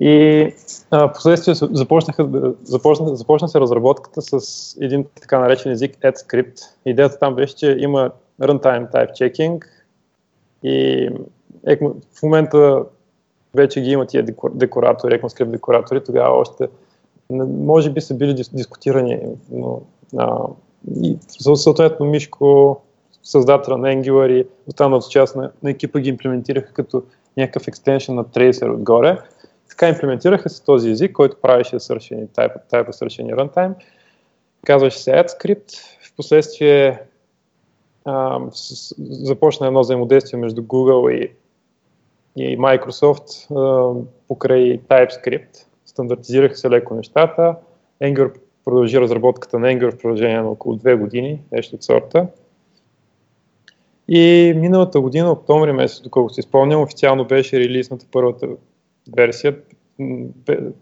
[0.00, 0.48] И
[0.90, 6.60] а, последствие започнаха, започна, започна се разработката с един така наречен език AdScript.
[6.86, 8.10] Идеята там беше, че има
[8.42, 9.64] runtime type checking
[10.62, 11.08] и
[12.18, 12.84] в момента
[13.54, 14.24] вече ги има тия
[14.54, 16.68] декоратори, ECMAScript декоратори, тогава още
[17.30, 19.82] може би са били дискутирани, но
[20.16, 20.38] а,
[21.02, 21.16] и
[21.54, 22.80] съответно Мишко
[23.22, 27.02] създателя на Angular и останалата част на, на екипа ги имплементираха като
[27.36, 29.18] някакъв екстеншън на Tracer отгоре.
[29.68, 33.74] Така имплементираха се този език, който правеше свършени type, type свършени runtime.
[34.66, 35.72] Казваше се AdScript.
[36.00, 37.02] В последствие
[38.04, 41.32] а, с, започна едно взаимодействие между Google и,
[42.36, 43.94] и Microsoft а,
[44.28, 45.66] покрай TypeScript.
[45.94, 47.56] Стандартизираха се леко нещата.
[48.02, 52.26] Angular продължи разработката на Angular в продължение на около две години, нещо от сорта.
[54.08, 58.48] И миналата година, октомври месец, доколко си спомням, официално беше релизната първата
[59.16, 59.56] версия,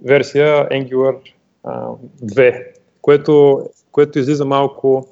[0.05, 1.17] версия Angular
[1.65, 1.89] а,
[2.25, 2.67] 2,
[3.01, 5.09] което, което излиза малко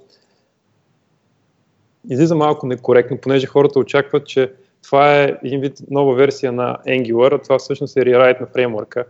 [2.10, 7.34] излиза малко некоректно, понеже хората очакват, че това е един вид нова версия на Angular,
[7.34, 9.04] а това всъщност е рерайт на фреймворка.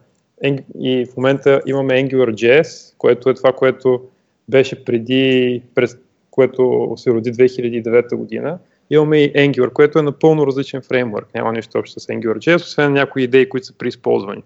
[0.81, 4.03] И в момента имаме AngularJS, което е това, което
[4.49, 5.99] беше преди, през
[6.31, 8.59] което се роди 2009 година.
[8.91, 11.35] Имаме и Angular, което е напълно различен фреймворк.
[11.35, 14.43] Няма нищо общо с AngularJS, освен някои идеи, които са преизползвани.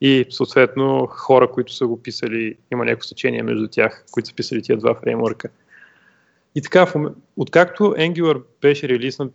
[0.00, 4.62] И съответно хора, които са го писали, има някакво сечение между тях, които са писали
[4.62, 5.48] тия два фреймворка.
[6.54, 6.92] И така,
[7.36, 9.34] откакто Angular беше релиснат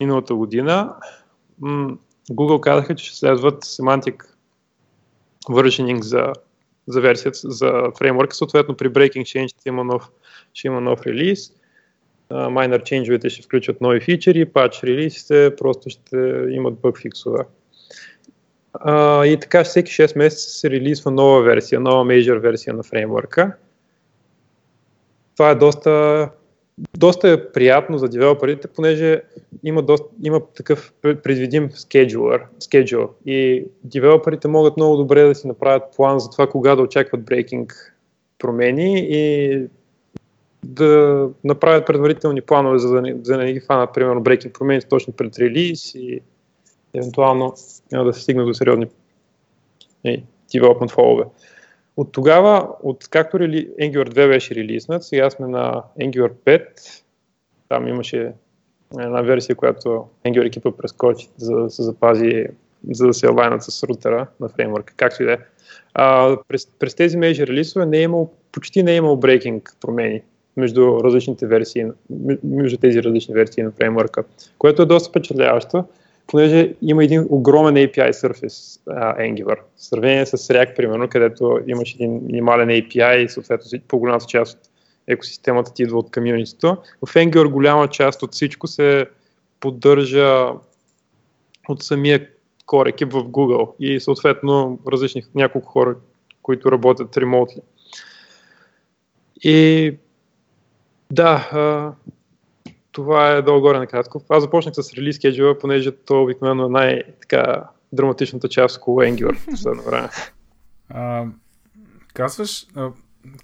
[0.00, 0.94] миналата година,
[2.30, 4.24] Google казаха, че ще следват Semantic
[5.50, 6.32] versioning за,
[6.86, 8.36] за версията, за фреймворка.
[8.36, 10.10] Съответно, при Breaking Change ще има нов,
[10.54, 11.52] ще има нов релиз.
[12.30, 16.16] Minor change ще включват нови фичери, патч релизите просто ще
[16.50, 17.44] имат бъг фиксове.
[19.24, 23.56] И така всеки 6 месеца се релизва нова версия, нова мейджор версия на фреймворка
[25.40, 26.28] това е доста,
[26.96, 29.22] доста е приятно за девелоперите, понеже
[29.64, 35.82] има, доста, има такъв предвидим скеджулър, schedule и девелоперите могат много добре да си направят
[35.96, 37.96] план за това кога да очакват брейкинг
[38.38, 39.66] промени и
[40.64, 44.80] да направят предварителни планове, за да не, за да не ги фанат, примерно, брейкинг промени
[44.90, 46.20] точно пред релиз и
[46.94, 47.54] евентуално
[47.92, 48.86] да се стигне до сериозни
[50.52, 51.24] девелопмент фолове.
[51.96, 53.68] От тогава, от както рели...
[53.80, 56.62] Angular 2 беше релизнат, сега сме на Angular 5.
[57.68, 58.32] Там имаше
[58.98, 62.46] една версия, която Angular екипа прескочи, за да се запази,
[62.90, 65.38] за да се алайнат с рутера на фреймворка, както и да е.
[66.48, 70.22] През, през тези мейджор релизове не е имал, почти не е имал брейкинг промени
[70.56, 71.86] между различните версии,
[72.44, 74.24] между тези различни версии на фреймворка,
[74.58, 75.84] което е доста впечатляващо
[76.30, 81.94] понеже има един огромен API surface uh, Angular, в сравнение с React, примерно, където имаш
[81.94, 84.70] един минимален API и съответно по-голямата част от
[85.08, 86.76] екосистемата ти идва от комьюнитито.
[87.06, 89.06] В Angular голяма част от всичко се
[89.60, 90.46] поддържа
[91.68, 92.28] от самия
[92.66, 95.96] core екип в Google и съответно различни няколко хора,
[96.42, 97.60] които работят ремонтли.
[99.42, 99.94] И
[101.10, 101.48] да,
[102.92, 104.22] това е долу-горе накратко.
[104.28, 109.46] Аз започнах с релиз кеджула, понеже то обикновено е най-така драматичната част около Angular в
[109.46, 110.08] последно време.
[110.88, 111.26] А,
[112.14, 112.90] казваш, а,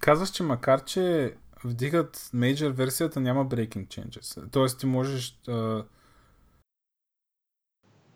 [0.01, 4.51] казваш, че макар, че вдигат мейджор версията, няма breaking changes.
[4.51, 5.39] Тоест ти можеш...
[5.49, 5.85] А...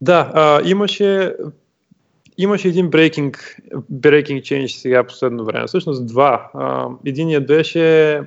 [0.01, 1.35] Да, а, имаше
[2.39, 3.37] имаше един breaking,
[3.93, 5.67] breaking change сега последно време.
[5.67, 6.51] Всъщност два.
[6.55, 8.23] А, единият беше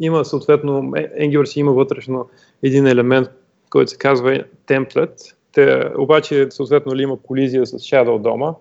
[0.00, 0.72] има съответно,
[1.20, 2.28] Angular си има вътрешно
[2.62, 3.28] един елемент,
[3.70, 5.34] който се казва template.
[5.52, 8.54] Те, обаче съответно ли има колизия с Shadow дома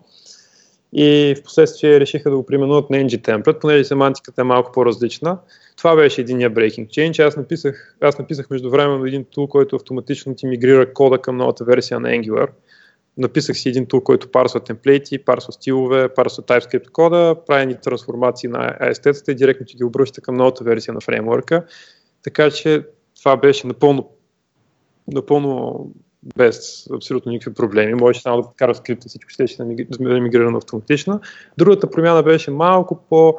[0.94, 5.38] и в последствие решиха да го применуват на NG template, понеже семантиката е малко по-различна.
[5.78, 7.28] Това беше единия breaking change.
[7.28, 12.00] Аз написах, аз написах междувременно един тул, който автоматично ти мигрира кода към новата версия
[12.00, 12.48] на Angular
[13.18, 18.50] написах си един тул, който парсва темплейти, парсва стилове, парсва TypeScript кода, прави ни трансформации
[18.50, 21.66] на естетата и директно ти ги обръща към новата версия на фреймворка.
[22.24, 22.86] Така че
[23.20, 24.10] това беше напълно,
[25.08, 25.80] напълно
[26.38, 27.94] без абсолютно никакви проблеми.
[27.94, 29.46] Можеше само да кара скрипта, всичко ще
[29.90, 31.22] да мигрирано автоматично.
[31.58, 33.38] Другата промяна беше малко по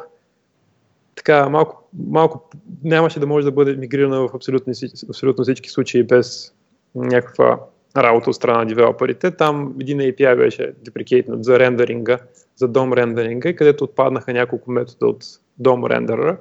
[1.14, 2.51] така, малко, малко
[2.85, 4.73] нямаше да може да бъде мигрирана в абсолютно,
[5.09, 6.55] абсолютно всички случаи без
[6.95, 7.61] някаква
[7.96, 9.31] работа от страна на девелоперите.
[9.31, 12.18] Там един API беше деприкейтнат за рендеринга,
[12.57, 15.24] за дом рендеринга, където отпаднаха няколко метода от
[15.59, 16.37] дом рендера.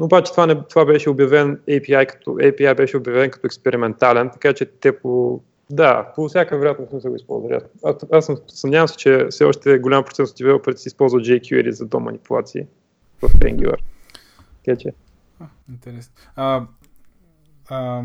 [0.00, 4.66] Обаче това, не, това беше обявен API, като, API беше обявен като експериментален, така че
[4.66, 5.40] те по
[5.70, 7.60] да, по всяка вероятност не са го използвали.
[7.84, 11.70] Аз, аз съм, съмнявам се, че все още голям процент от девелоперите си използват jQuery
[11.70, 12.66] за дом манипулации
[13.22, 13.78] в Angular.
[14.64, 14.92] Така че.
[15.68, 16.14] интересно.
[16.36, 16.66] А,
[17.68, 18.02] а,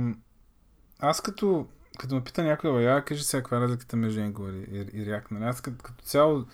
[0.99, 1.65] аз като
[1.97, 5.31] като ме пита някой, я кажи сега каква е разликата между Angular и, и React.
[5.31, 5.43] Нали?
[5.43, 6.45] Аз като, като цяло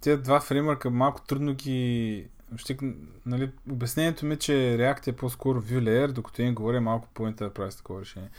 [0.00, 2.78] тези два фреймворка малко трудно ги ще,
[3.26, 7.76] нали, обяснението ми, че React е по-скоро Vue Layer, докато им говоря малко по Enterprise
[7.76, 8.30] такова решение.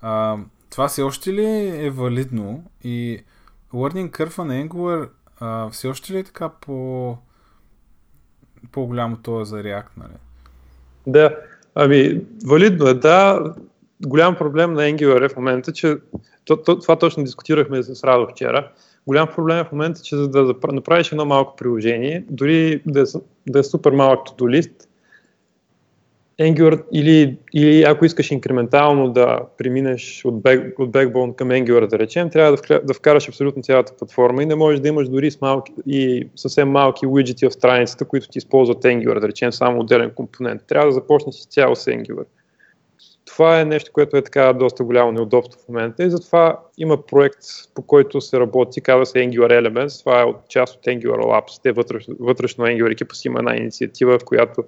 [0.00, 0.38] А,
[0.70, 1.46] това все още ли
[1.86, 3.22] е валидно и
[3.74, 5.08] Learning Curve на Angular
[5.40, 7.16] а, все още ли е така по
[8.72, 10.12] по-голямо това за React, нали?
[11.06, 11.36] Да,
[11.74, 13.54] ами валидно е, да.
[14.06, 15.96] Голям проблем на Angular е в момента, че
[16.44, 18.70] то, то, това точно дискутирахме с Радо вчера.
[19.06, 23.04] Голям проблем е в момента, че за да направиш едно малко приложение, дори да е,
[23.48, 24.88] да е супер малък to лист,
[26.40, 31.98] Angular или, или ако искаш инкрементално да преминеш от, back, от Backbone към Angular, да
[31.98, 35.40] речем, трябва да, да вкараш абсолютно цялата платформа и не можеш да имаш дори с
[35.40, 40.10] малки, и съвсем малки уиджети в страницата, които ти използват Angular, да речем само отделен
[40.10, 40.62] компонент.
[40.68, 42.24] Трябва да започнеш с цяло с Angular.
[43.32, 47.38] Това е нещо, което е така доста голямо неудобство в момента и затова има проект,
[47.74, 51.62] по който се работи, казва се Angular Elements, това е от част от Angular Labs,
[51.62, 54.64] те вътрешно, вътрешно Angular екипа си има една инициатива, в която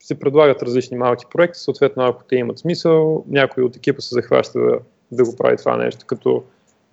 [0.00, 4.60] се предлагат различни малки проекти, съответно ако те имат смисъл, някой от екипа се захваща
[4.60, 4.78] да,
[5.12, 6.44] да го прави това нещо като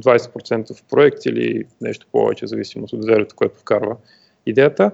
[0.04, 3.96] 20% в проект или нещо повече, зависимост от зелето, което вкарва
[4.46, 4.92] идеята.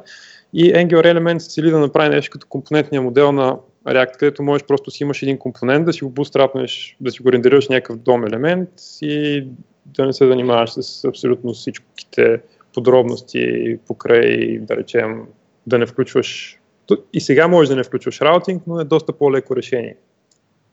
[0.54, 4.92] И Angular Elements цели да направи нещо като компонентния модел на React, където можеш просто
[4.92, 8.70] си имаш един компонент, да си го бустрапнеш, да си го рендерираш някакъв дом елемент
[9.02, 9.48] и
[9.86, 12.42] да не се занимаваш с абсолютно всичките
[12.74, 15.22] подробности покрай, да речем,
[15.68, 16.60] да не включваш
[17.14, 19.98] и сега можеш да не включваш раутинг, но е доста по-леко решение.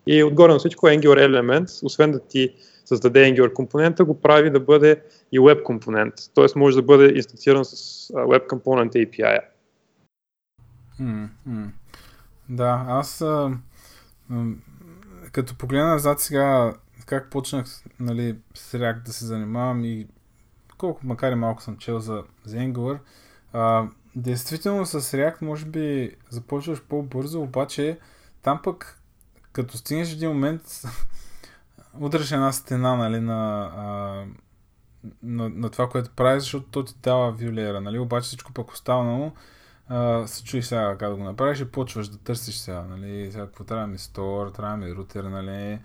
[0.07, 4.61] И отгоре на всичко Angular Elements, освен да ти създаде Angular компонента, го прави да
[4.61, 6.15] бъде и Web компонент.
[6.35, 6.47] Т.е.
[6.57, 7.75] може да бъде инсталиран с
[8.09, 9.41] Web Component API.
[11.01, 11.67] Mm-hmm.
[12.53, 13.59] Да, аз а,
[15.33, 16.75] като погледна назад сега
[17.07, 17.67] как почнах
[18.01, 20.09] нали, с React да се занимавам и
[20.79, 22.99] колко макар и малко съм чел за, за Angular,
[23.53, 23.87] а,
[24.17, 27.99] Действително с React може би започваш по-бързо, обаче
[28.43, 29.01] там пък
[29.53, 30.63] като стигнеш един момент
[32.01, 33.85] удръш една стена нали, на, а,
[35.23, 37.99] на, на това, което правиш, защото то ти дава вюлера, нали?
[37.99, 39.33] обаче всичко пък останало
[40.27, 43.65] се чуеш сега как да го направиш и почваш да търсиш сега, нали, сега какво
[43.65, 45.79] трябва ми стор, трябва ми рутер, нали,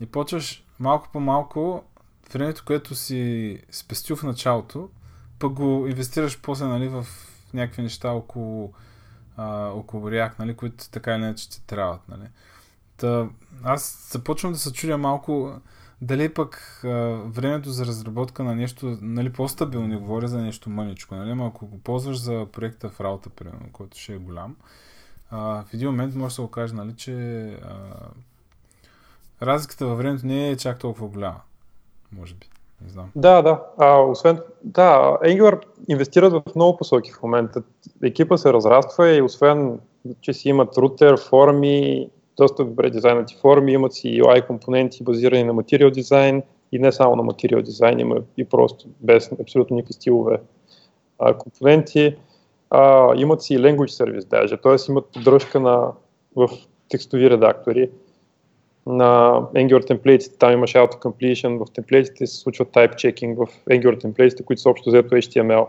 [0.00, 1.84] и почваш малко по малко
[2.32, 4.90] времето, което си спестил в началото,
[5.38, 7.06] пък го инвестираш после, нали, в
[7.54, 8.72] някакви неща около,
[9.36, 12.08] а, около React, нали, които така или иначе ти трябват.
[12.08, 12.28] Нали.
[12.96, 13.28] Та,
[13.62, 15.60] аз започвам да се чудя малко
[16.02, 16.88] дали пък а,
[17.26, 21.66] времето за разработка на нещо, нали, по-стабилно, не говоря за нещо мъничко, нали, но ако
[21.66, 24.56] го ползваш за проекта в работа, примерно, който ще е голям,
[25.30, 27.76] а, в един момент може да се окаже, нали, че а,
[29.42, 31.40] разликата във времето не е чак толкова голяма,
[32.12, 32.46] може би.
[32.84, 33.10] Не знам.
[33.16, 33.62] Да, да.
[33.78, 37.62] А, освен, да, Angular инвестират в много посоки в момента.
[38.02, 39.80] Екипа се разраства и освен,
[40.20, 42.08] че си имат рутер, форми,
[42.38, 47.16] доста добре дизайнати форми, имат си UI компоненти базирани на материал дизайн и не само
[47.16, 50.40] на материал дизайн, има и просто без абсолютно никакви стилове
[51.18, 52.16] а, компоненти.
[52.70, 54.76] А, имат си и language service даже, т.е.
[54.88, 55.92] имат поддръжка на,
[56.36, 56.48] в
[56.88, 57.90] текстови редактори
[58.88, 64.42] на Angular темплейтите, там имаш auto-completion, в темплейтите се случва type checking в Angular темплейтите,
[64.42, 65.66] които са общо взето HTML.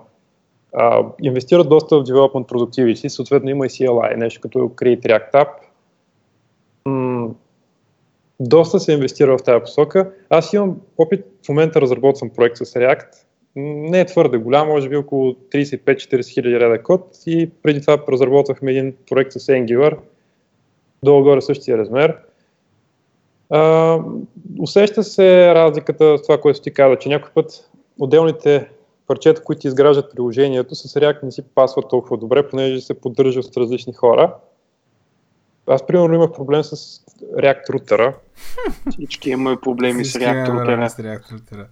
[0.73, 5.49] А, инвестират доста в development productivity, съответно има и CLI, нещо като Create React App.
[6.89, 7.29] М-
[8.39, 10.11] доста се инвестира в тази посока.
[10.29, 13.07] Аз имам опит, в момента разработвам проект с React.
[13.55, 18.71] Не е твърде голям, може би около 35-40 хиляди реда код и преди това разработвахме
[18.71, 19.97] един проект с Angular,
[21.03, 22.17] долу-горе същия размер
[23.49, 23.97] а,
[24.59, 28.69] усеща се разликата с това, което ти каза, че някой път отделните
[29.07, 33.57] парчета, които изграждат приложението, с React не си пасват толкова добре, понеже се поддържа с
[33.57, 34.35] различни хора.
[35.69, 36.75] Аз, примерно, имах проблем с
[37.21, 38.15] React рутера.
[38.89, 41.67] Всички имаме проблеми с React рутера.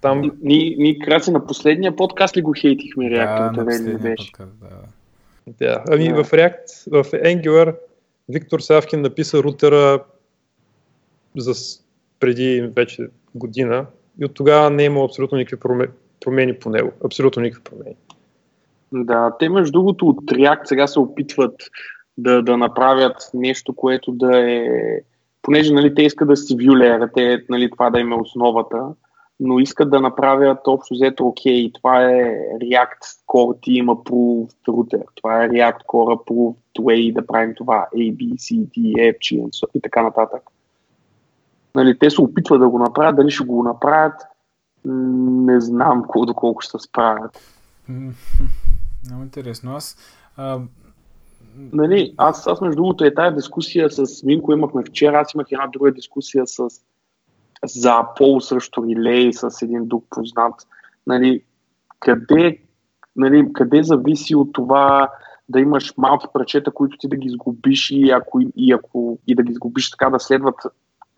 [0.00, 0.32] Там...
[0.42, 4.32] Ние, ни, крати на последния подкаст ли го хейтихме React да, рутера или беше?
[4.32, 5.66] Подкаст, да.
[5.66, 5.84] да.
[5.90, 6.24] Ами да.
[6.24, 7.76] в React, в Angular,
[8.28, 10.04] Виктор Савкин написа рутера
[11.36, 11.52] за
[12.20, 13.86] преди вече година
[14.20, 15.70] и от тогава не е имало абсолютно никакви
[16.20, 16.92] промени по него.
[17.04, 17.96] Абсолютно никакви промени.
[18.92, 21.54] Да, те между другото от React сега се опитват
[22.22, 24.68] да, да направят нещо, което да е...
[25.42, 28.86] Понеже нали, те искат да си вюлера, те, нали, това да им е основата,
[29.40, 32.22] но искат да направят общо взето окей, това е
[32.60, 38.16] React Core Team Approved Router, това е React Core Approved Way да правим това, A,
[38.16, 40.42] B, C, D, F, G и така нататък.
[41.74, 44.14] Нали, те се опитват да го направят, дали ще го направят,
[44.84, 47.40] не знам колко, доколко ще се справят.
[49.08, 49.74] Много интересно.
[49.74, 49.96] Аз
[50.36, 50.60] а,
[51.56, 55.66] нали, аз, аз между другото е тая дискусия с Минко имахме вчера, аз имах една
[55.66, 56.68] друга дискусия с
[57.64, 60.54] за пол срещу релей с един друг познат.
[61.06, 61.42] Нали,
[62.00, 62.58] къде,
[63.16, 65.10] нали, къде зависи от това
[65.48, 69.42] да имаш малки прачета, които ти да ги изгубиш и, ако, и, ако, и да
[69.42, 70.54] ги изгубиш така да следват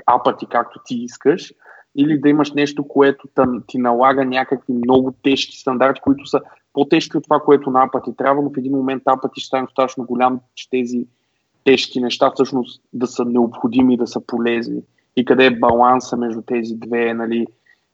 [0.07, 1.53] апати както ти искаш,
[1.97, 3.29] или да имаш нещо, което
[3.67, 6.41] ти налага някакви много тежки стандарти, които са
[6.73, 10.05] по-тежки от това, което на апати трябва, но в един момент апати ще стане достатъчно
[10.05, 11.07] голям, че тези
[11.65, 14.83] тежки неща всъщност да са необходими, да са полезни.
[15.17, 17.47] И къде е баланса между тези две, нали,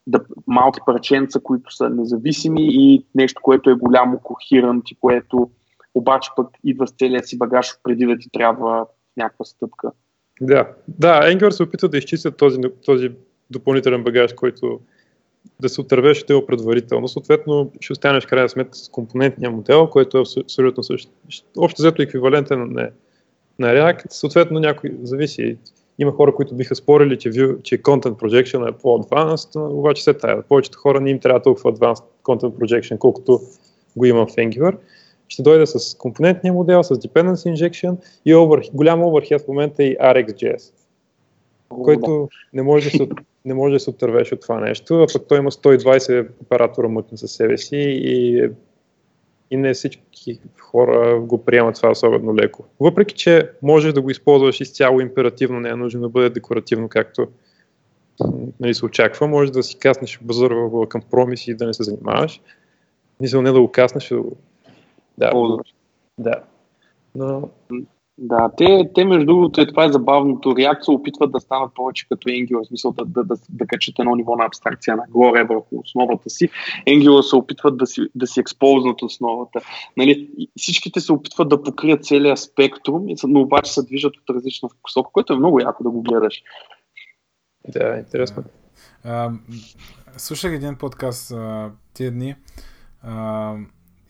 [0.07, 5.51] да, малки парченца, които са независими и нещо, което е голямо, кохирант и което
[5.95, 9.93] обаче пък идва с целия си багаж преди да ти трябва някаква стъпка.
[10.41, 13.11] Да, да, Angular се опитва да изчистят този, този
[13.51, 14.81] допълнителен багаж, който
[15.61, 17.09] да се отървеш от него предварително.
[17.09, 21.11] Съответно, ще останеш крайна сметка с компонентния модел, който е абсолютно също.
[21.57, 22.91] Общо взето еквивалентен на,
[23.59, 24.03] на React.
[24.09, 25.57] Съответно, някой зависи.
[25.99, 30.43] Има хора, които биха спорили, че, view, че Content Projection е по-advanced, обаче се тая.
[30.43, 33.41] Повечето хора не им трябва толкова advanced Content Projection, колкото
[33.97, 34.77] го има в Angular.
[35.29, 37.97] Ще дойде с компонентния модел, с Dependency Injection
[38.27, 40.73] и over, голям overhead в момента е и RxJS,
[41.69, 43.09] който не може да се
[43.49, 47.19] не може да се отървеш от това нещо, а пък той има 120 оператора мътни
[47.19, 48.49] със себе си и,
[49.51, 52.65] и не всички хора го приемат това особено леко.
[52.81, 57.29] Въпреки, че можеш да го използваш изцяло императивно, не е нужно да бъде декоративно, както
[58.61, 60.55] нали, се очаква, може да си каснеш базър
[60.89, 62.41] към промиси и да не се занимаваш.
[63.21, 64.13] Мисля, не да го каснеш,
[65.19, 65.33] да.
[66.19, 66.43] Да.
[67.15, 67.49] Но
[68.21, 70.49] да, те, те между другото, това е забавното.
[70.49, 73.99] React се опитват да станат повече като Angular, в смисъл да, да, да, да качат
[73.99, 76.49] едно ниво на абстракция нагоре върху основата си.
[76.89, 79.61] Angular се опитват да си, да си експознат основата.
[79.97, 85.11] Нали, всичките се опитват да покрият целия спектрум, но обаче се движат от различна посока,
[85.13, 86.43] което е много яко да го гледаш.
[87.69, 88.45] Да, интересно.
[89.05, 89.31] А,
[90.17, 92.35] слушах един подкаст а, тия дни
[93.03, 93.55] а,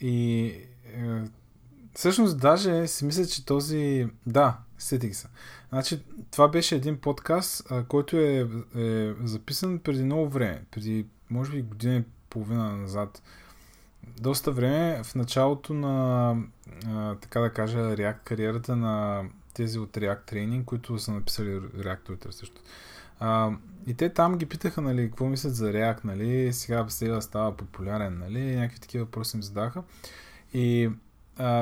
[0.01, 0.47] и
[0.97, 1.23] е,
[1.99, 4.09] Всъщност, даже си мисля, че този...
[4.27, 5.29] Да, сетих се.
[5.69, 10.65] Значи, това беше един подкаст, а, който е, е записан преди много време.
[10.71, 13.23] Преди, може би, година и половина назад.
[14.21, 16.37] Доста време в началото на,
[16.87, 19.25] а, така да кажа, React кариерата на
[19.55, 22.61] тези от React Training, които са написали React също.
[23.21, 23.51] А,
[23.87, 28.19] и те там ги питаха, нали, какво мислят за React, нали, сега сега става популярен,
[28.19, 29.83] нали, някакви такива въпроси им задаха.
[30.55, 30.91] И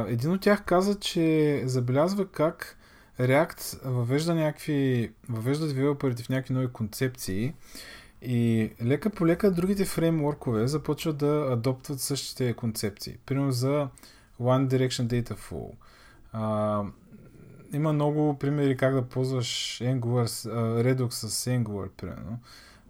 [0.09, 2.79] един от тях каза, че забелязва как
[3.21, 7.55] React въвежда някакви, въвежда девелоперите в някакви нови концепции
[8.23, 13.17] и лека по лека другите фреймворкове започват да адоптват същите концепции.
[13.27, 13.89] Примерно за
[14.41, 15.71] One Direction Data Flow.
[16.33, 16.83] А,
[17.73, 20.27] има много примери как да ползваш Angular,
[20.83, 22.39] Redux с Angular, примерно.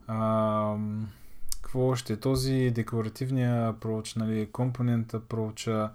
[0.06, 0.76] А,
[1.62, 2.16] какво още?
[2.16, 5.90] Този декларативния approach, нали, компонент approach,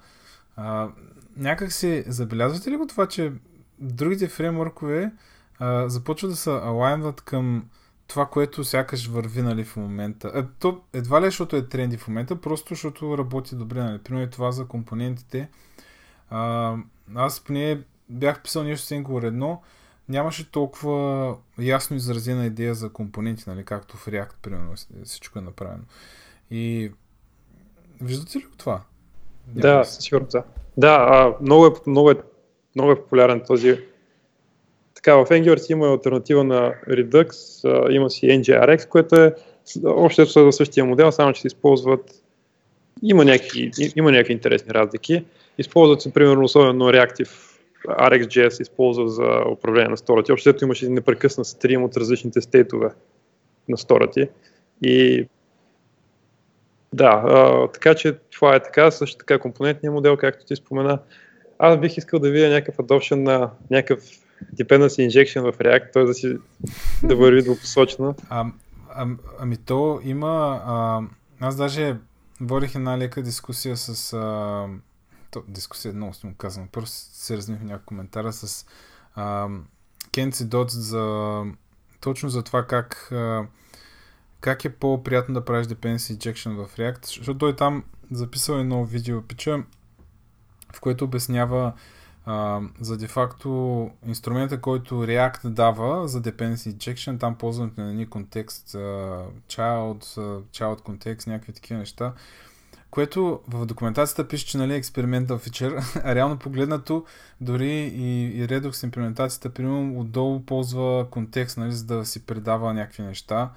[0.55, 0.89] а,
[1.37, 3.33] някак си забелязвате ли го това, че
[3.79, 5.11] другите фреймворкове
[5.59, 7.65] а, започват да се алайнват към
[8.07, 10.31] това, което сякаш върви нали, в момента.
[10.35, 13.83] А, то едва ли, защото е тренди в момента, просто защото работи добре.
[13.83, 13.99] Нали.
[13.99, 15.49] Примерно това за компонентите.
[16.29, 16.75] А,
[17.15, 19.57] аз поне бях писал нещо с Angular 1,
[20.09, 24.73] нямаше толкова ясно изразена идея за компоненти, нали, както в React, примерно,
[25.03, 25.83] всичко е направено.
[26.51, 26.91] И
[28.01, 28.83] виждате ли това?
[29.47, 30.43] Да, със сигурност, да.
[30.77, 32.15] Да, а, много, е, много, е,
[32.75, 33.77] много е популярен този.
[34.95, 37.33] Така, в Angular има альтернатива на Redux,
[37.65, 39.35] а, има си NGRX, което е
[39.85, 42.21] общо за същия модел, само че се използват
[43.03, 45.25] има някакви, има някакви интересни разлики.
[45.57, 47.29] Използват се, примерно, особено Reactive
[47.87, 50.31] RxJS използва за управление на сторати.
[50.31, 52.89] Общо имаш непрекъснат стрим от различните стейтове
[53.69, 54.27] на сторати.
[54.83, 55.27] И
[56.93, 58.91] да, а, така че това е така.
[58.91, 60.99] Също така компонентния модел, както ти спомена.
[61.59, 63.99] Аз бих искал да видя някакъв adoption на някакъв
[64.55, 66.03] dependency injection в React, т.е.
[66.03, 66.37] да, си,
[67.03, 68.15] да върви двупосочно.
[68.29, 68.45] А,
[68.89, 69.07] а,
[69.39, 70.61] ами то има...
[70.65, 71.01] А,
[71.39, 71.95] аз даже
[72.41, 74.13] водих една лека дискусия с...
[74.13, 74.67] А,
[75.31, 76.67] то, дискусия е много му казвам.
[76.71, 78.65] Просто се разних някакъв коментара с
[79.15, 79.47] а,
[80.13, 81.43] Кенци Дотс за
[82.01, 83.45] точно за това как а,
[84.41, 89.21] как е по-приятно да правиш dependency injection в React, защото той там записал едно видео,
[89.21, 89.63] пича,
[90.73, 91.73] в което обяснява
[92.25, 98.67] а, за де-факто инструмента, който React дава за dependency injection, там ползването на един контекст,
[98.69, 100.03] uh, child,
[100.51, 102.13] child контекст, някакви такива неща.
[102.91, 107.05] което в документацията пише, че нали, е експериментал фичър, а реално погледнато
[107.41, 113.03] дори и, и Redux имплементацията, примерно, отдолу ползва контекст, нали, за да си предава някакви
[113.03, 113.51] неща.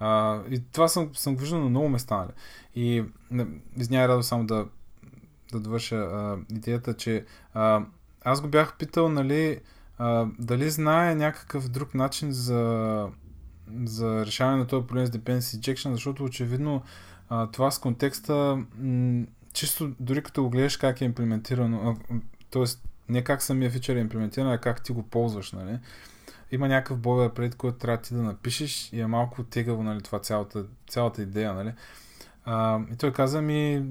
[0.00, 2.16] А, и това съм, съм виждал на много места.
[2.16, 2.30] Нали.
[2.74, 3.04] И
[3.76, 4.66] извиня, радо само да,
[5.52, 7.24] да довърша а, идеята, че
[7.54, 7.84] а,
[8.24, 9.60] аз го бях питал, нали,
[9.98, 13.08] а, дали знае някакъв друг начин за,
[13.84, 16.82] за решаване на този проблем с dependency injection, защото очевидно
[17.28, 21.96] а, това с контекста, м- чисто дори като го гледаш как е имплементирано,
[22.50, 22.64] т.е.
[23.08, 25.78] не как самия фичър е имплементиран, а как ти го ползваш, нали?
[26.52, 30.18] Има някакъв бойлер пред, който трябва ти да напишеш и е малко тегаво, нали, това
[30.18, 31.72] цялата, цялата идея, нали?
[32.44, 33.84] А, и той каза ми,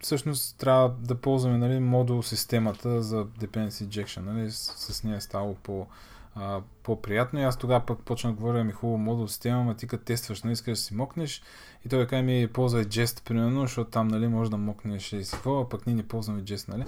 [0.00, 4.20] всъщност трябва да ползваме нали, модул системата за dependency injection.
[4.20, 5.86] Нали, с, с нея е стало по,
[6.34, 9.86] а, по-приятно и аз тогава пък почнах да говоря ми хубаво модул система, ама ти
[9.86, 11.42] като тестваш, нали, искаш да си мокнеш
[11.84, 15.32] и той каза ми ползвай Jest, примерно, защото там нали, може да мокнеш и си
[15.32, 16.84] какво, а пък ние не ползваме Jest, нали.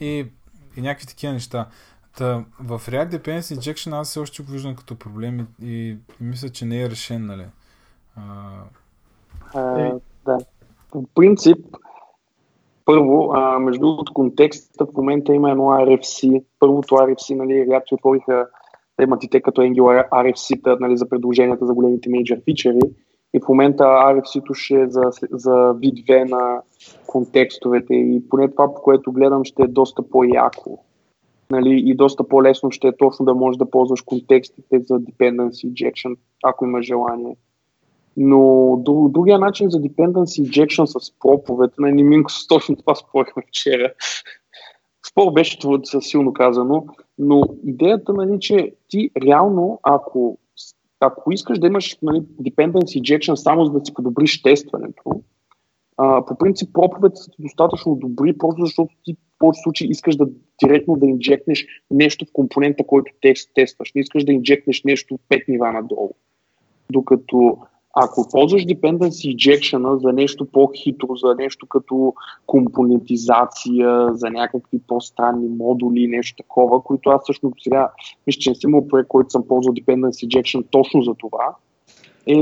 [0.00, 0.26] И,
[0.76, 1.68] и някакви такива неща.
[2.18, 6.48] Та, в React Dependency Injection аз все още го виждам като проблем и, и, мисля,
[6.48, 7.44] че не е решен, нали.
[8.16, 8.22] А,
[9.54, 9.92] а,
[10.24, 10.38] да.
[10.90, 11.58] По принцип,
[12.84, 16.44] първо, а, между другото, контекста в момента има едно RFC.
[16.58, 18.46] Първото RFC, нали, React отвориха
[19.30, 22.80] те като Angular RFC-та нали, за предложенията за големите major фичери.
[23.34, 26.62] И в момента RFC-то ще е за, за вид 2 на
[27.06, 27.94] контекстовете.
[27.94, 30.78] И поне това, по което гледам, ще е доста по-яко.
[31.50, 36.16] Нали, и доста по-лесно ще е точно да можеш да ползваш контекстите за dependency injection,
[36.42, 37.36] ако има желание.
[38.16, 38.76] Но
[39.10, 43.92] другия начин за dependency injection с проповед, на нали, Минко с точно това спорихме вчера.
[45.10, 46.86] Спор беше това силно казано,
[47.18, 50.38] но идеята, нали, че ти реално, ако,
[51.00, 55.02] ако искаш да имаш нали, dependency injection само за да си подобриш тестването,
[55.96, 60.26] а, по принцип проповедите са достатъчно добри, просто защото ти в повече случаи искаш да
[60.64, 63.92] директно да инжекнеш нещо в компонента, който тест, тестваш.
[63.94, 66.10] Не искаш да инжекнеш нещо 5 нива надолу.
[66.90, 67.58] Докато
[67.98, 72.14] ако ползваш dependency injection за нещо по-хитро, за нещо като
[72.46, 77.90] компонентизация, за някакви по-странни модули, нещо такова, които аз всъщност сега
[78.26, 81.56] мисля, че не съм имал проект, който съм ползвал dependency injection точно за това,
[82.26, 82.32] е,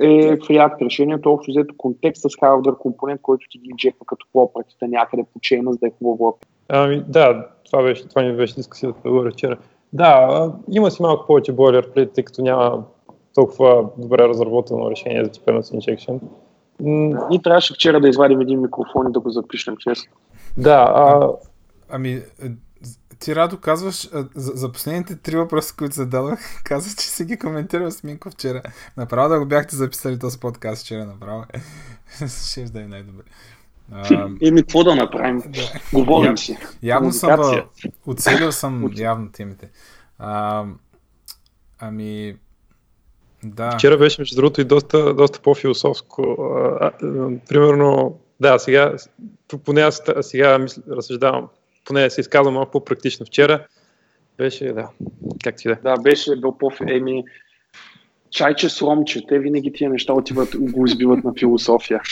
[0.00, 4.26] е в React решението общо взето контекст с hardware компонент, който ти ги инжеква като
[4.34, 6.38] property някъде по чейна, за да е хубаво.
[6.68, 9.56] Ами да, това, беше, това ми беше дискусията да вчера.
[9.92, 12.84] Да, има си малко повече бойлер, тъй като няма
[13.34, 16.20] толкова добре разработено решение за dependency injection.
[17.30, 20.12] Ние трябваше вчера да извадим един микрофон и да го запишем, честно.
[20.56, 20.92] Да.
[20.94, 21.32] А...
[21.90, 22.22] Ами,
[23.20, 27.90] ти Радо казваш, за, за последните три въпроса, които зададох, казваш, че си ги коментирал
[27.90, 28.62] с Минко вчера.
[28.96, 31.44] Направо да го бяхте записали този подкаст вчера, направо.
[32.50, 33.24] Ще да е най-добре.
[34.42, 35.42] Еми, какво да направим?
[35.48, 35.80] Да.
[35.92, 36.58] Говорим си.
[36.82, 37.62] Явно съм,
[38.06, 39.70] оцелил съм явно темите.
[40.18, 40.64] А,
[41.78, 42.36] ами,
[43.44, 43.70] да.
[43.70, 46.22] Вчера беше, между другото, и доста, доста по-философско.
[46.80, 46.92] А, а,
[47.48, 48.96] примерно, да, сега,
[49.64, 51.48] поне аз сега мисля, разсъждавам,
[51.84, 53.26] поне се изказвам малко по-практично.
[53.26, 53.66] Вчера
[54.38, 54.88] беше, да,
[55.44, 55.74] как ти да.
[55.74, 57.24] Да, беше бил по еми,
[58.30, 62.00] чайче с ромче, те винаги тия неща отиват, го избиват на философия.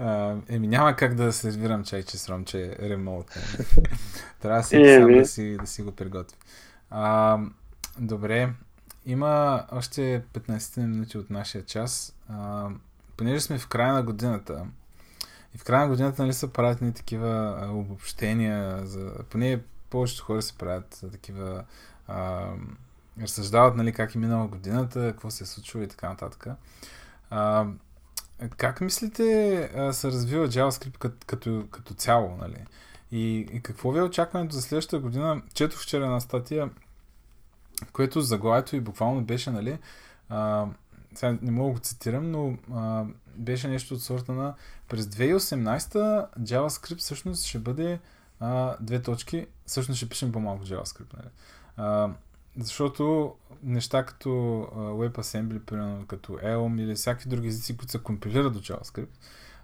[0.00, 3.26] Uh, еми няма как да сервирам чайче с ромче ремонт.
[4.40, 6.36] Трябва да си, е, сам да си, да си го приготви.
[6.92, 7.48] Uh,
[7.98, 8.48] добре,
[9.06, 12.16] има още 15 минути от нашия час.
[12.28, 12.68] А,
[13.16, 14.66] понеже сме в края на годината,
[15.56, 20.42] и в края на годината нали, са правят ни такива обобщения, за, поне повечето хора
[20.42, 21.64] се правят за такива
[22.08, 22.46] а,
[23.22, 26.46] разсъждават нали, как е минала годината, какво се е случило и така нататък.
[27.30, 27.66] А,
[28.56, 32.36] как мислите а, се развива JavaScript като, като, като цяло?
[32.36, 32.64] Нали?
[33.10, 35.42] И, и какво ви е очакването за следващата година?
[35.54, 36.70] Чето вчера една статия,
[37.92, 39.78] което заглавието и буквално беше, нали,
[40.28, 40.66] а,
[41.16, 43.04] сега не мога да го цитирам, но а,
[43.36, 44.54] беше нещо от сорта на
[44.88, 48.00] през 2018 JavaScript всъщност ще бъде
[48.40, 51.28] а, две точки, всъщност ще пишем по-малко JavaScript, нали.
[51.76, 52.10] А,
[52.58, 54.28] защото неща като
[54.74, 59.08] WebAssembly, примерно като Elm или всякакви други езици, които се компилират до JavaScript,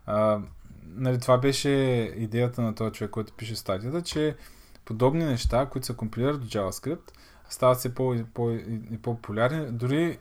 [0.07, 0.41] а,
[0.85, 1.69] нали, това беше
[2.17, 4.37] идеята на този човек, който пише статията, че
[4.85, 7.11] подобни неща, които се компилират до JavaScript,
[7.49, 8.59] стават все по- по-
[9.03, 9.73] по-популярни.
[9.73, 10.19] Дори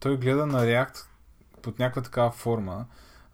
[0.00, 1.06] той гледа на React
[1.62, 2.86] под някаква такава форма,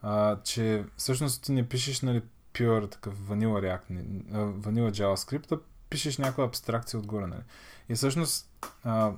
[0.02, 2.22] а, че всъщност ти не пишеш нали,
[2.54, 4.02] pure такъв vanilla React,
[4.60, 5.58] vanilla JavaScript, а
[5.90, 7.26] пишеш някаква абстракция отгоре.
[7.26, 7.42] Нали.
[7.88, 8.48] И всъщност
[8.84, 9.12] а,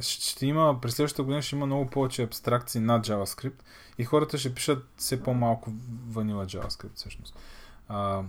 [0.00, 3.62] ще има, през следващата година ще има много повече абстракции над JavaScript
[3.98, 5.72] и хората ще пишат все по-малко
[6.08, 7.34] ванила JavaScript всъщност.
[7.88, 8.22] А,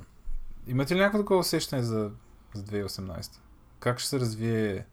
[0.67, 2.11] имате ли някакво такова усещане за,
[2.53, 3.31] за 2018?
[3.79, 4.85] Как ще се развие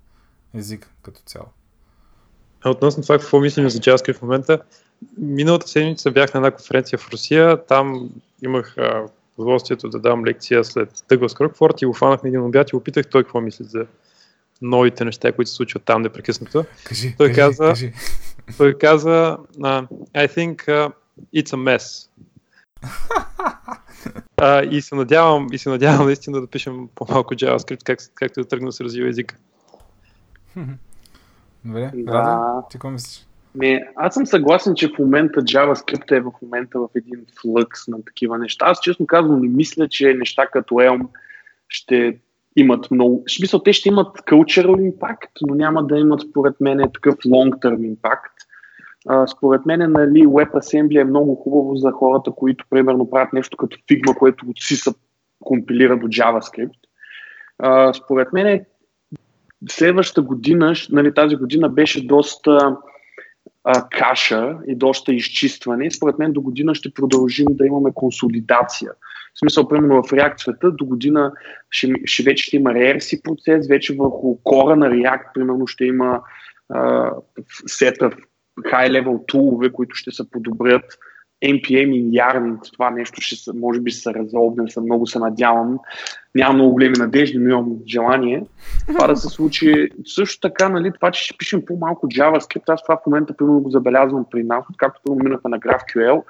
[0.55, 1.49] език като цяло?
[2.67, 4.59] А относно това какво мислим за JavaScript в момента,
[5.19, 8.11] миналата седмица бях на една конференция в Русия, там
[8.45, 9.07] имах а,
[9.39, 13.23] удоволствието да дам лекция след Дъглас Крокфорд и го фанахме един обяд и опитах той
[13.23, 13.87] какво мисли за
[14.63, 16.65] новите неща, които се случват там непрекъснато.
[16.85, 17.93] Кажи, той кажи, каза, кажи.
[18.57, 20.93] той каза uh, I think uh,
[21.35, 22.09] it's a mess.
[24.37, 28.49] uh, и се надявам, и се надявам наистина да пишем по-малко JavaScript, как, както да
[28.49, 29.37] тръгне да се развива езика.
[31.67, 32.13] Добре, Да.
[32.13, 33.27] Раде, ти какво мислиш?
[33.55, 38.05] Не, аз съм съгласен, че в момента JavaScript е в момента в един флъкс на
[38.05, 38.67] такива неща.
[38.69, 41.07] Аз честно казвам не мисля, че неща като Elm
[41.69, 42.19] ще
[42.57, 43.25] имат много...
[43.27, 47.97] В смисъл, те ще имат cultural impact, но няма да имат, според мен, такъв long-term
[47.97, 48.33] impact.
[49.09, 53.77] А, според мен, нали, WebAssembly е много хубаво за хората, които, примерно, правят нещо като
[53.77, 54.91] Figma, което си се
[55.45, 56.79] компилира до JavaScript.
[57.59, 58.65] А, според мен,
[59.69, 62.77] следващата година, нали, тази година беше доста
[63.65, 65.91] а, каша и доста изчистване.
[65.91, 68.91] Според мен до година ще продължим да имаме консолидация.
[69.35, 71.33] В смисъл, примерно в React света до година
[71.71, 76.21] ще, ще вече ще има реерси процес, вече върху кора на React, примерно ще има
[77.67, 78.11] сета
[78.61, 80.99] high-level тулове, които ще се подобрят.
[81.47, 85.19] NPM и Yarn, това нещо ще се, може би ще се разобне, съм много се
[85.19, 85.79] надявам.
[86.35, 88.43] Нямам много големи надежди, но имам желание
[88.87, 89.91] това да се случи.
[90.05, 93.71] Също така, нали, това, че ще пишем по-малко JavaScript, аз това в момента примерно го
[93.71, 96.23] забелязвам при нас, откакто минахме на GraphQL,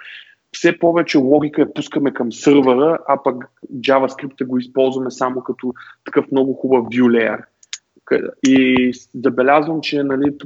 [0.53, 3.45] все повече логика я пускаме към сървъра, а пък
[3.75, 7.45] JavaScript го използваме само като такъв много хубав view layer.
[8.47, 10.39] И забелязвам, че нали,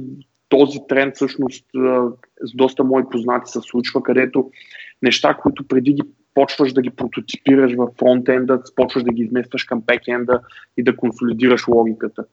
[0.51, 1.65] този тренд всъщност
[2.41, 4.51] с доста мои познати се случва, където
[5.01, 6.01] неща, които преди ги
[6.33, 10.39] почваш да ги прототипираш в фронтенда, почваш да ги изместваш към бекенда
[10.77, 12.25] и да консолидираш логиката.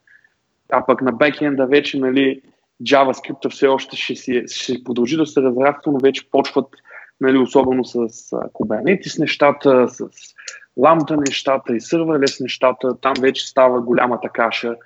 [0.72, 2.40] А пък на бекенда вече нали,
[2.82, 6.66] JavaScript все още ще, си, ще продължи да се разраства, но вече почват
[7.20, 7.98] нали, особено с
[8.30, 10.08] Kubernetes нещата, с
[10.78, 14.76] Lambda нещата и serverless нещата, там вече става голямата каша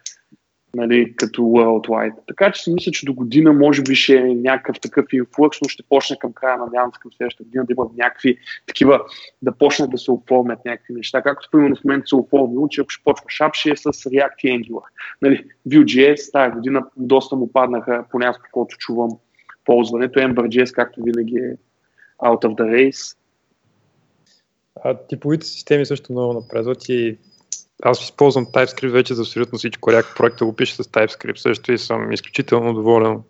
[0.75, 2.15] нали, като worldwide.
[2.29, 5.69] Така че си мисля, че до година може би ще е някакъв такъв инфлукс, но
[5.69, 9.01] ще почне към края, надявам се към следващата година да има някакви такива,
[9.43, 11.23] да почнат да се оформят някакви неща.
[11.23, 14.45] Както примерно в момента се оформило, че ако ще почва шап, ще е с React
[14.45, 14.85] и Angular.
[15.23, 19.11] Нали, Vue.js тази година доста му паднаха, поне аз каквото чувам
[19.65, 20.19] ползването.
[20.19, 21.57] Ember.js, както винаги е
[22.23, 23.17] out of the race.
[24.85, 27.19] А типовите системи също много напредват и
[27.83, 29.91] аз използвам TypeScript вече за абсолютно всичко.
[29.91, 33.27] React проекта го пише с TypeScript също и съм изключително доволен от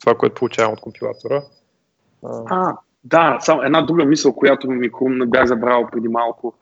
[0.00, 1.42] това, което получавам от компилатора.
[2.46, 6.54] А, да, само една друга мисъл, която ми хрумна, бях забрал преди малко.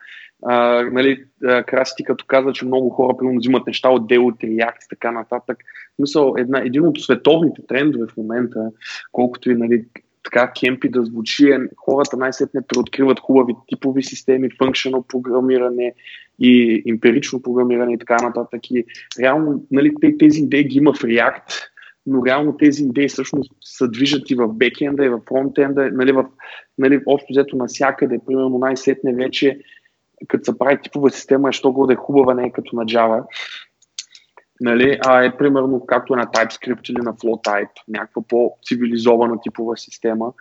[0.43, 1.25] А, нали,
[1.67, 5.11] Краси като каза, че много хора примерно взимат неща от Dell, от React и така
[5.11, 5.59] нататък.
[5.99, 8.71] Мисъл, една, един от световните трендове в момента,
[9.13, 9.85] колкото и нали,
[10.25, 15.95] така кемпи да звучи, е, хората най-сетне преоткриват хубави типови системи, функционално програмиране
[16.39, 18.71] и емпирично програмиране и така нататък.
[18.71, 18.85] И
[19.21, 21.53] реално нали, тези идеи ги има в React,
[22.07, 26.25] но реално тези идеи всъщност се движат и в бекенда, и в фронтенда, нали, в,
[26.79, 29.59] нали, общо взето навсякъде, примерно най-сетне вече,
[30.29, 33.25] като се прави типова система, що го да е хубава, не е като на Java,
[34.63, 40.33] нали, а е примерно както на TypeScript или на FlowType, някаква по-цивилизована типова система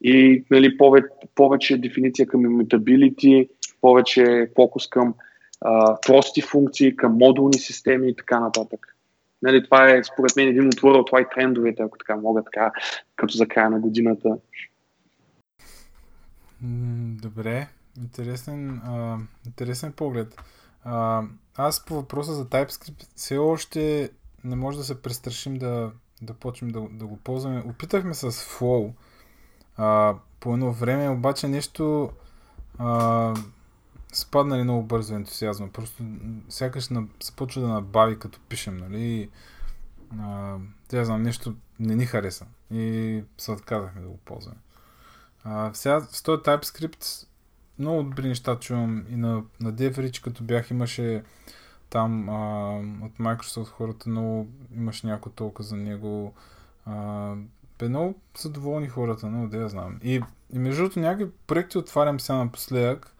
[0.00, 3.48] и нали, повече, повече дефиниция към immutability,
[3.80, 5.14] повече фокус към
[5.60, 8.96] а, прости функции, към модулни системи и така нататък.
[9.42, 12.72] Нали, това е според мен един от worldwide трендовете, ако така мога така,
[13.16, 14.36] като за края на годината.
[17.22, 17.66] Добре,
[17.98, 19.16] интересен, а,
[19.46, 20.36] интересен поглед.
[20.84, 21.22] А,
[21.58, 24.10] аз по въпроса за TypeScript все още
[24.44, 25.92] не може да се престрашим да,
[26.22, 27.62] да почнем да, да го ползваме.
[27.66, 28.92] Опитахме с Flow
[29.76, 32.12] а, по едно време, обаче нещо
[32.78, 33.34] а,
[34.12, 35.68] спаднали много бързо ентусиазма.
[35.72, 36.04] Просто
[36.48, 39.30] сякаш на, се почва да набави като пишем, нали?
[40.88, 44.58] Тя знам, нещо не ни хареса и се отказахме да го ползваме.
[45.44, 47.26] А, сега с този TypeScript
[47.78, 51.22] много добри неща чувам и на, на DevRich, като бях, имаше
[51.90, 52.76] там а,
[53.06, 56.34] от Microsoft хората много, имаше някой толкова за него.
[56.86, 57.34] А,
[57.78, 59.98] бе много са доволни хората, много да я знам.
[60.04, 60.22] И,
[60.52, 63.14] и между другото някакви проекти отварям сега напоследък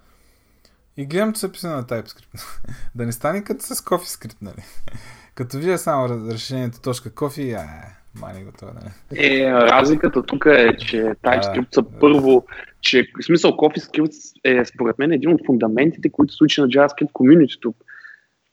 [0.97, 2.61] и гледам, че са писани на TypeScript.
[2.95, 4.63] да не стане като с CoffeeScript, нали?
[5.35, 7.67] като видя само решението точка кофи, а,
[8.15, 8.91] Мани го това, нали?
[9.23, 12.47] Е, разликата тук е, че TypeScript са първо,
[12.81, 17.12] че в смисъл CoffeeScript е според мен един от фундаментите, които се учи на JavaScript
[17.12, 17.74] комьюнитито.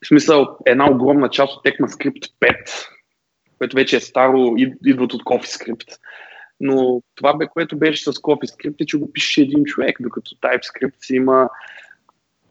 [0.04, 2.56] В смисъл една огромна част от ECMAScript 5,
[3.58, 4.56] което вече е старо,
[4.86, 5.98] идват от CoffeeScript.
[6.60, 11.06] Но това, бе, което беше с CoffeeScript е, че го пише един човек, докато TypeScript
[11.06, 11.50] си има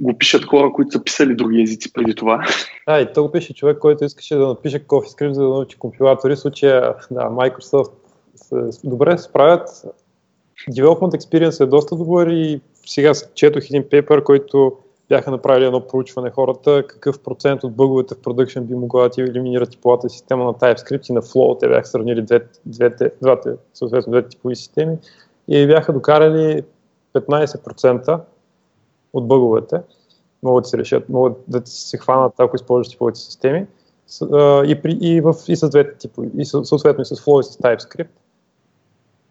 [0.00, 2.46] го пишат хора, които са писали други езици преди това.
[2.86, 6.34] А, и то го пише човек, който искаше да напише CoffeeScript, за да научи компилатори.
[6.34, 7.92] В случая, да, Microsoft
[8.34, 9.68] се, добре справят.
[10.70, 14.72] Development Experience е доста добър и сега четох един пейпер, който
[15.08, 19.20] бяха направили едно проучване хората, какъв процент от бъговете в продъкшн би могла да ти
[19.20, 21.60] елиминира типовата система на TypeScript и на Flow.
[21.60, 24.96] Те бяха сравнили двете, двете, двете, съответно двете типови системи
[25.48, 26.62] и бяха докарали
[27.14, 28.20] 15%
[29.12, 29.80] от бъговете
[30.44, 33.66] могат да се решат, могат да се хванат, ако използваш типовите системи
[34.66, 37.56] и, при, и, в, и с двете типови, и съответно и с Flow и с
[37.56, 38.08] TypeScript.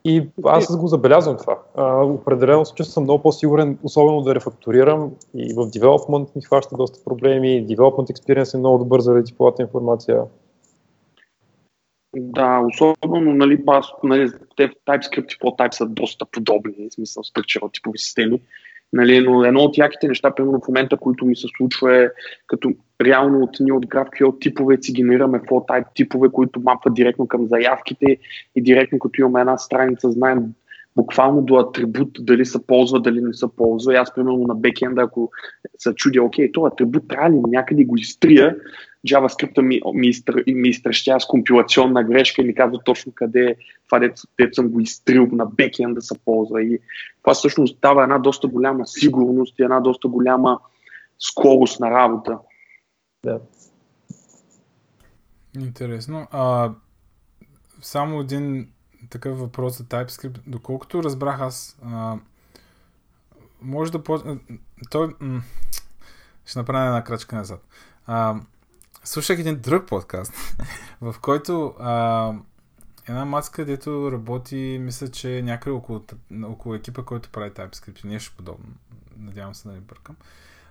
[0.06, 1.60] И аз го забелязвам това.
[1.76, 7.04] А, определено се чувствам много по-сигурен, особено да рефакторирам и в development ми хваща доста
[7.04, 10.24] проблеми, development experience е много добър заради типовата информация.
[12.16, 17.74] Да, особено, нали, аз, нали, те TypeScript и по-Type са доста подобни, в смисъл structural
[17.74, 18.42] типови системи.
[18.94, 22.10] Нали, но едно от яките неща, примерно в момента, които ми се случва е,
[22.48, 22.72] като
[23.02, 27.48] реално от ние от GraphQL типове си генерираме flow type типове, които мапват директно към
[27.48, 28.18] заявките
[28.56, 30.44] и директно като имаме една страница, знаем
[30.96, 33.94] буквално до атрибут дали се ползва, дали не се ползва.
[33.94, 35.32] И аз, примерно, на бекенда, ако
[35.78, 38.56] се чудя, окей, този атрибут трябва ли някъде го изтрия,
[39.08, 44.00] JavaScript ми, ми, ми изтрещя с компилационна грешка и ми казва точно къде е това,
[44.00, 46.64] дето, дето съм го изтрил на бекенда да се ползва.
[46.64, 46.80] И
[47.22, 50.60] това всъщност дава една доста голяма сигурност и една доста голяма
[51.20, 52.40] скорост на работа.
[53.24, 53.40] Да.
[55.60, 56.28] Интересно.
[56.32, 56.72] А,
[57.82, 58.68] само един
[59.10, 60.40] такъв въпрос за TypeScript.
[60.48, 62.16] Доколкото разбрах аз, а,
[63.62, 64.20] може да по...
[64.92, 65.14] Той...
[65.20, 65.42] М-
[66.46, 67.68] ще направя една крачка назад.
[68.06, 68.36] А,
[69.04, 70.34] слушах един друг подкаст,
[71.02, 72.34] в който а,
[73.10, 76.04] една маска, дето работи, мисля, че някъде около,
[76.44, 78.74] около екипа, който прави TypeScript, нещо подобно.
[79.18, 80.16] Надявам се да не бъркам.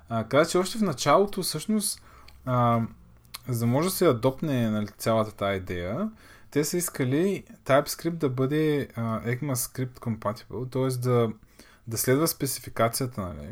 [0.08, 2.02] А, каза, че още в началото, всъщност,
[2.44, 2.80] а,
[3.48, 6.10] за да може да се адопне нали, цялата тази идея,
[6.50, 11.00] те са искали TypeScript да бъде uh, ECMAScript compatible, т.е.
[11.00, 11.32] Да,
[11.86, 13.48] да следва спецификацията, нали?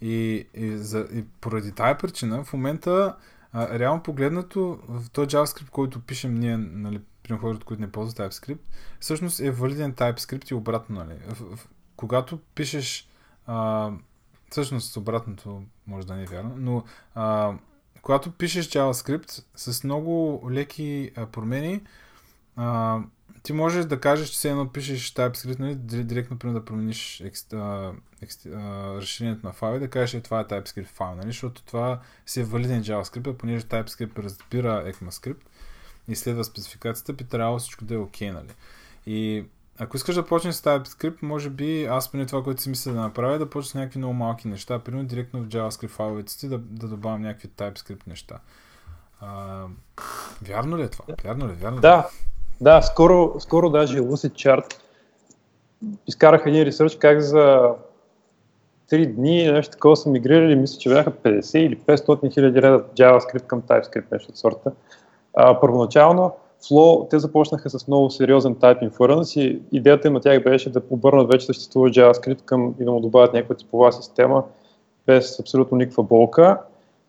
[0.00, 3.16] И, и, за, и поради тази причина в момента
[3.54, 8.58] реално погледнато в този JavaScript, който пишем ние, нали, при хората, които не ползват TypeScript,
[9.00, 11.18] всъщност е валиден TypeScript и обратно, нали.
[11.28, 13.08] В, в, когато пишеш
[13.46, 13.90] а,
[14.50, 16.84] всъщност обратното може да не е вярно, но
[17.14, 17.54] а,
[18.02, 21.82] когато пишеш JavaScript с много леки а, промени,
[22.56, 22.98] а,
[23.42, 25.74] ти можеш да кажеш, че все едно пишеш TypeScript, нали,
[26.04, 28.50] директно примерно да промениш екст, а, екст, а,
[28.94, 32.40] разширението на файл и да кажеш, че това е TypeScript файл, нали, защото това си
[32.40, 35.40] е валиден JavaScript, а понеже TypeScript разбира ECMAScript
[36.08, 38.54] и следва спецификацията, би трябвало всичко да е окей, okay, нали.
[39.06, 39.44] И
[39.78, 43.00] ако искаш да почнеш с TypeScript, може би аз поне това, което си мисля да
[43.00, 46.48] направя, е да почнеш с някакви много малки неща, примерно директно в JavaScript файловете си
[46.48, 48.38] да, да добавям някакви TypeScript неща.
[49.20, 49.64] А,
[50.42, 51.04] вярно ли е това?
[51.24, 51.52] Вярно ли?
[51.52, 51.54] Е?
[51.54, 51.80] Вярно ли?
[51.80, 51.82] Е?
[51.82, 52.08] Да,
[52.60, 54.74] да, скоро, скоро даже Lucid Chart
[56.06, 57.70] изкарах един ресърч как за
[58.90, 63.46] 3 дни нещо такова са мигрирали, мисля, че бяха 50 или 500 хиляди реда JavaScript
[63.46, 64.72] към TypeScript, нещо от сорта.
[65.34, 66.32] А, първоначално
[66.62, 70.82] Flow, те започнаха с много сериозен type inference и идеята им на тях беше да
[70.90, 74.44] обърнат вече съществува JavaScript към и да му добавят някаква типова система
[75.06, 76.58] без абсолютно никаква болка.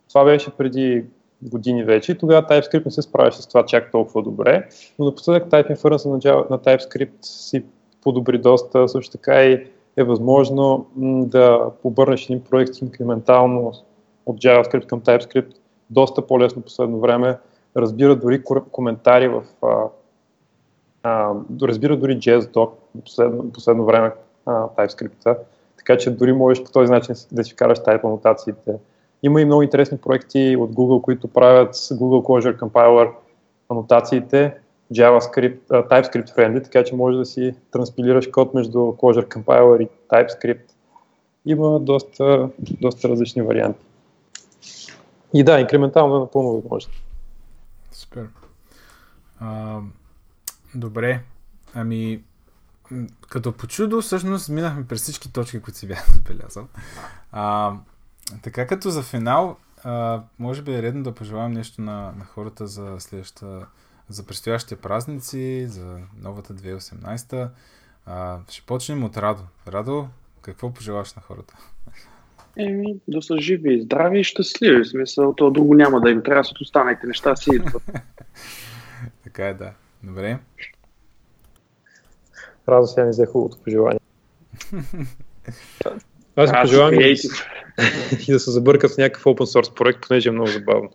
[0.10, 1.06] Това беше преди
[1.44, 4.70] години вече тогава TypeScript не се справяше с това чак толкова добре,
[5.00, 7.64] но напоследък Type Inference на, Java, на TypeScript си
[8.02, 9.68] подобри доста, също така и
[9.98, 10.86] е възможно
[11.26, 13.74] да обърнеш един проект инкрементално
[14.26, 15.54] от JavaScript към TypeScript
[15.90, 17.38] доста по-лесно последно време,
[17.78, 19.88] разбира дори коментари в а,
[21.04, 22.70] а, разбира дори JSDoc
[23.06, 24.12] последно, последно време
[24.46, 25.38] а, TypeScript,
[25.78, 28.74] така че дори можеш по този начин да си вкараш type анотациите
[29.24, 33.12] има и много интересни проекти от Google, които правят Google Closure Compiler
[33.70, 34.54] анотациите,
[34.94, 40.72] JavaScript, TypeScript friendly, така че може да си транспилираш код между Closure Compiler и TypeScript.
[41.46, 42.50] Има доста,
[42.82, 43.86] доста различни варианти.
[45.34, 46.94] И да, инкрементално е напълно възможно.
[47.92, 48.28] Супер.
[49.40, 49.80] А,
[50.76, 51.20] добре.
[51.74, 52.24] Ами,
[53.30, 56.68] като по чудо, всъщност минахме през всички точки, които си бях забелязал.
[58.44, 62.68] Така като за финал, а, може би е редно да пожелавам нещо на, на хората
[62.68, 63.68] за следващата,
[64.10, 67.50] за предстоящите празници, за новата 2018.
[68.06, 69.44] А, ще почнем от Радо.
[69.68, 70.08] Радо,
[70.42, 71.58] какво пожелаш на хората?
[72.58, 74.84] Еми, да са живи и здрави и щастливи.
[74.84, 77.84] В смисъл, това друго няма да им трябва, от останалите неща си идват.
[79.24, 79.74] така е, да.
[80.04, 80.40] Добре.
[82.70, 84.00] Радо сега не взе хубавото пожелание.
[86.36, 87.16] Аз пожелавам и,
[88.28, 90.90] и да се забъркат с някакъв open source проект, понеже е много забавно.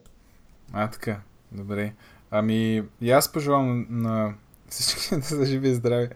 [0.72, 1.20] А, така.
[1.52, 1.92] Добре.
[2.30, 4.34] Ами, и аз пожелавам на
[4.68, 6.08] всички да са живи и здрави.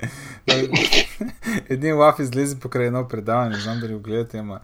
[1.68, 4.60] Един лаф излезе покрай едно предаване, не знам дали го гледате, ама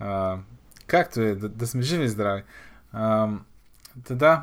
[0.00, 0.38] а,
[0.86, 2.42] както е, да, да сме живи и здрави.
[2.92, 3.28] А,
[3.96, 4.42] да, да,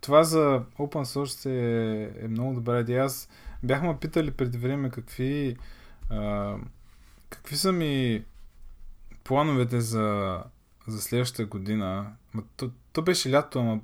[0.00, 3.04] това за open source е, е много добра идея.
[3.04, 3.28] Аз
[3.62, 5.56] бяхме питали преди време какви
[6.10, 6.54] а,
[7.30, 8.24] какви са ми
[9.24, 10.38] плановете за,
[10.86, 12.12] за следващата година.
[12.56, 13.80] то, то беше лято, ама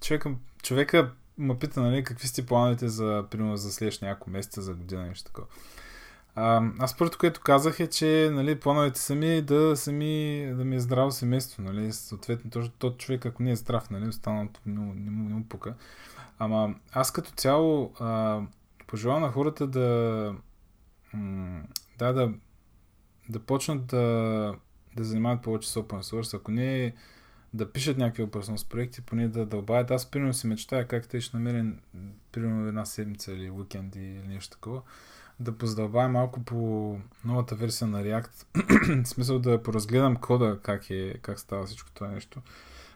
[0.00, 4.74] човека, човека ме пита, нали, какви сте плановете за, примерно, за следващия няколко месеца, за
[4.74, 5.46] година, нещо такова.
[6.78, 10.76] Аз първото, което казах е, че нали, плановете са ми да, са ми, да ми
[10.76, 11.62] е здраво семейство.
[11.62, 15.34] Нали, съответно, точно тот човек, ако не е здрав, нали, останалото не, не, му, не
[15.34, 15.74] му пука.
[16.38, 18.40] Ама аз като цяло а,
[18.86, 20.34] пожелавам на хората да,
[21.98, 22.32] да, да,
[23.28, 24.54] да почнат да,
[24.96, 26.36] да занимават повече с open source.
[26.36, 26.94] Ако не
[27.54, 29.90] да пишат някакви open source проекти, поне да дълбаят.
[29.90, 31.72] Аз примерно си мечтая как те ще намеря
[32.32, 34.82] примерно една седмица или уикенд или нещо такова
[35.40, 36.56] да позадълбая малко по
[37.24, 38.46] новата версия на React.
[39.04, 42.40] в смисъл да поразгледам кода, как, е, как става всичко това нещо.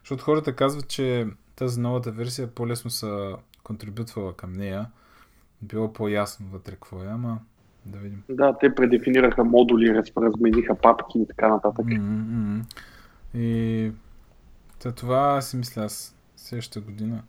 [0.00, 1.26] Защото хората казват, че
[1.56, 4.90] тази новата версия по-лесно са контрибютвала към нея.
[5.62, 7.40] Било по-ясно вътре какво е, ама
[7.86, 8.22] да видим.
[8.28, 11.86] Да, те предефинираха модули, размениха папки и така нататък.
[11.86, 12.62] Mm-hmm.
[13.34, 13.92] И
[14.82, 17.22] Та това си мисля аз следващата година.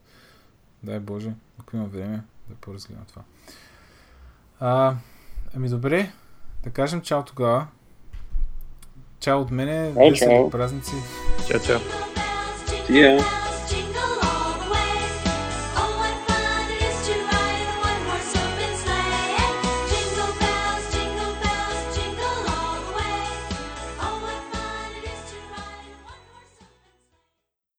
[0.83, 3.21] Дай Боже, ако има време да поразгледам това.
[4.59, 4.95] А,
[5.55, 6.11] ами добре,
[6.63, 7.67] да кажем чао тогава.
[9.19, 10.95] Чао от мене, весели празници.
[11.47, 11.79] Чао, чао.
[12.89, 13.42] Yeah.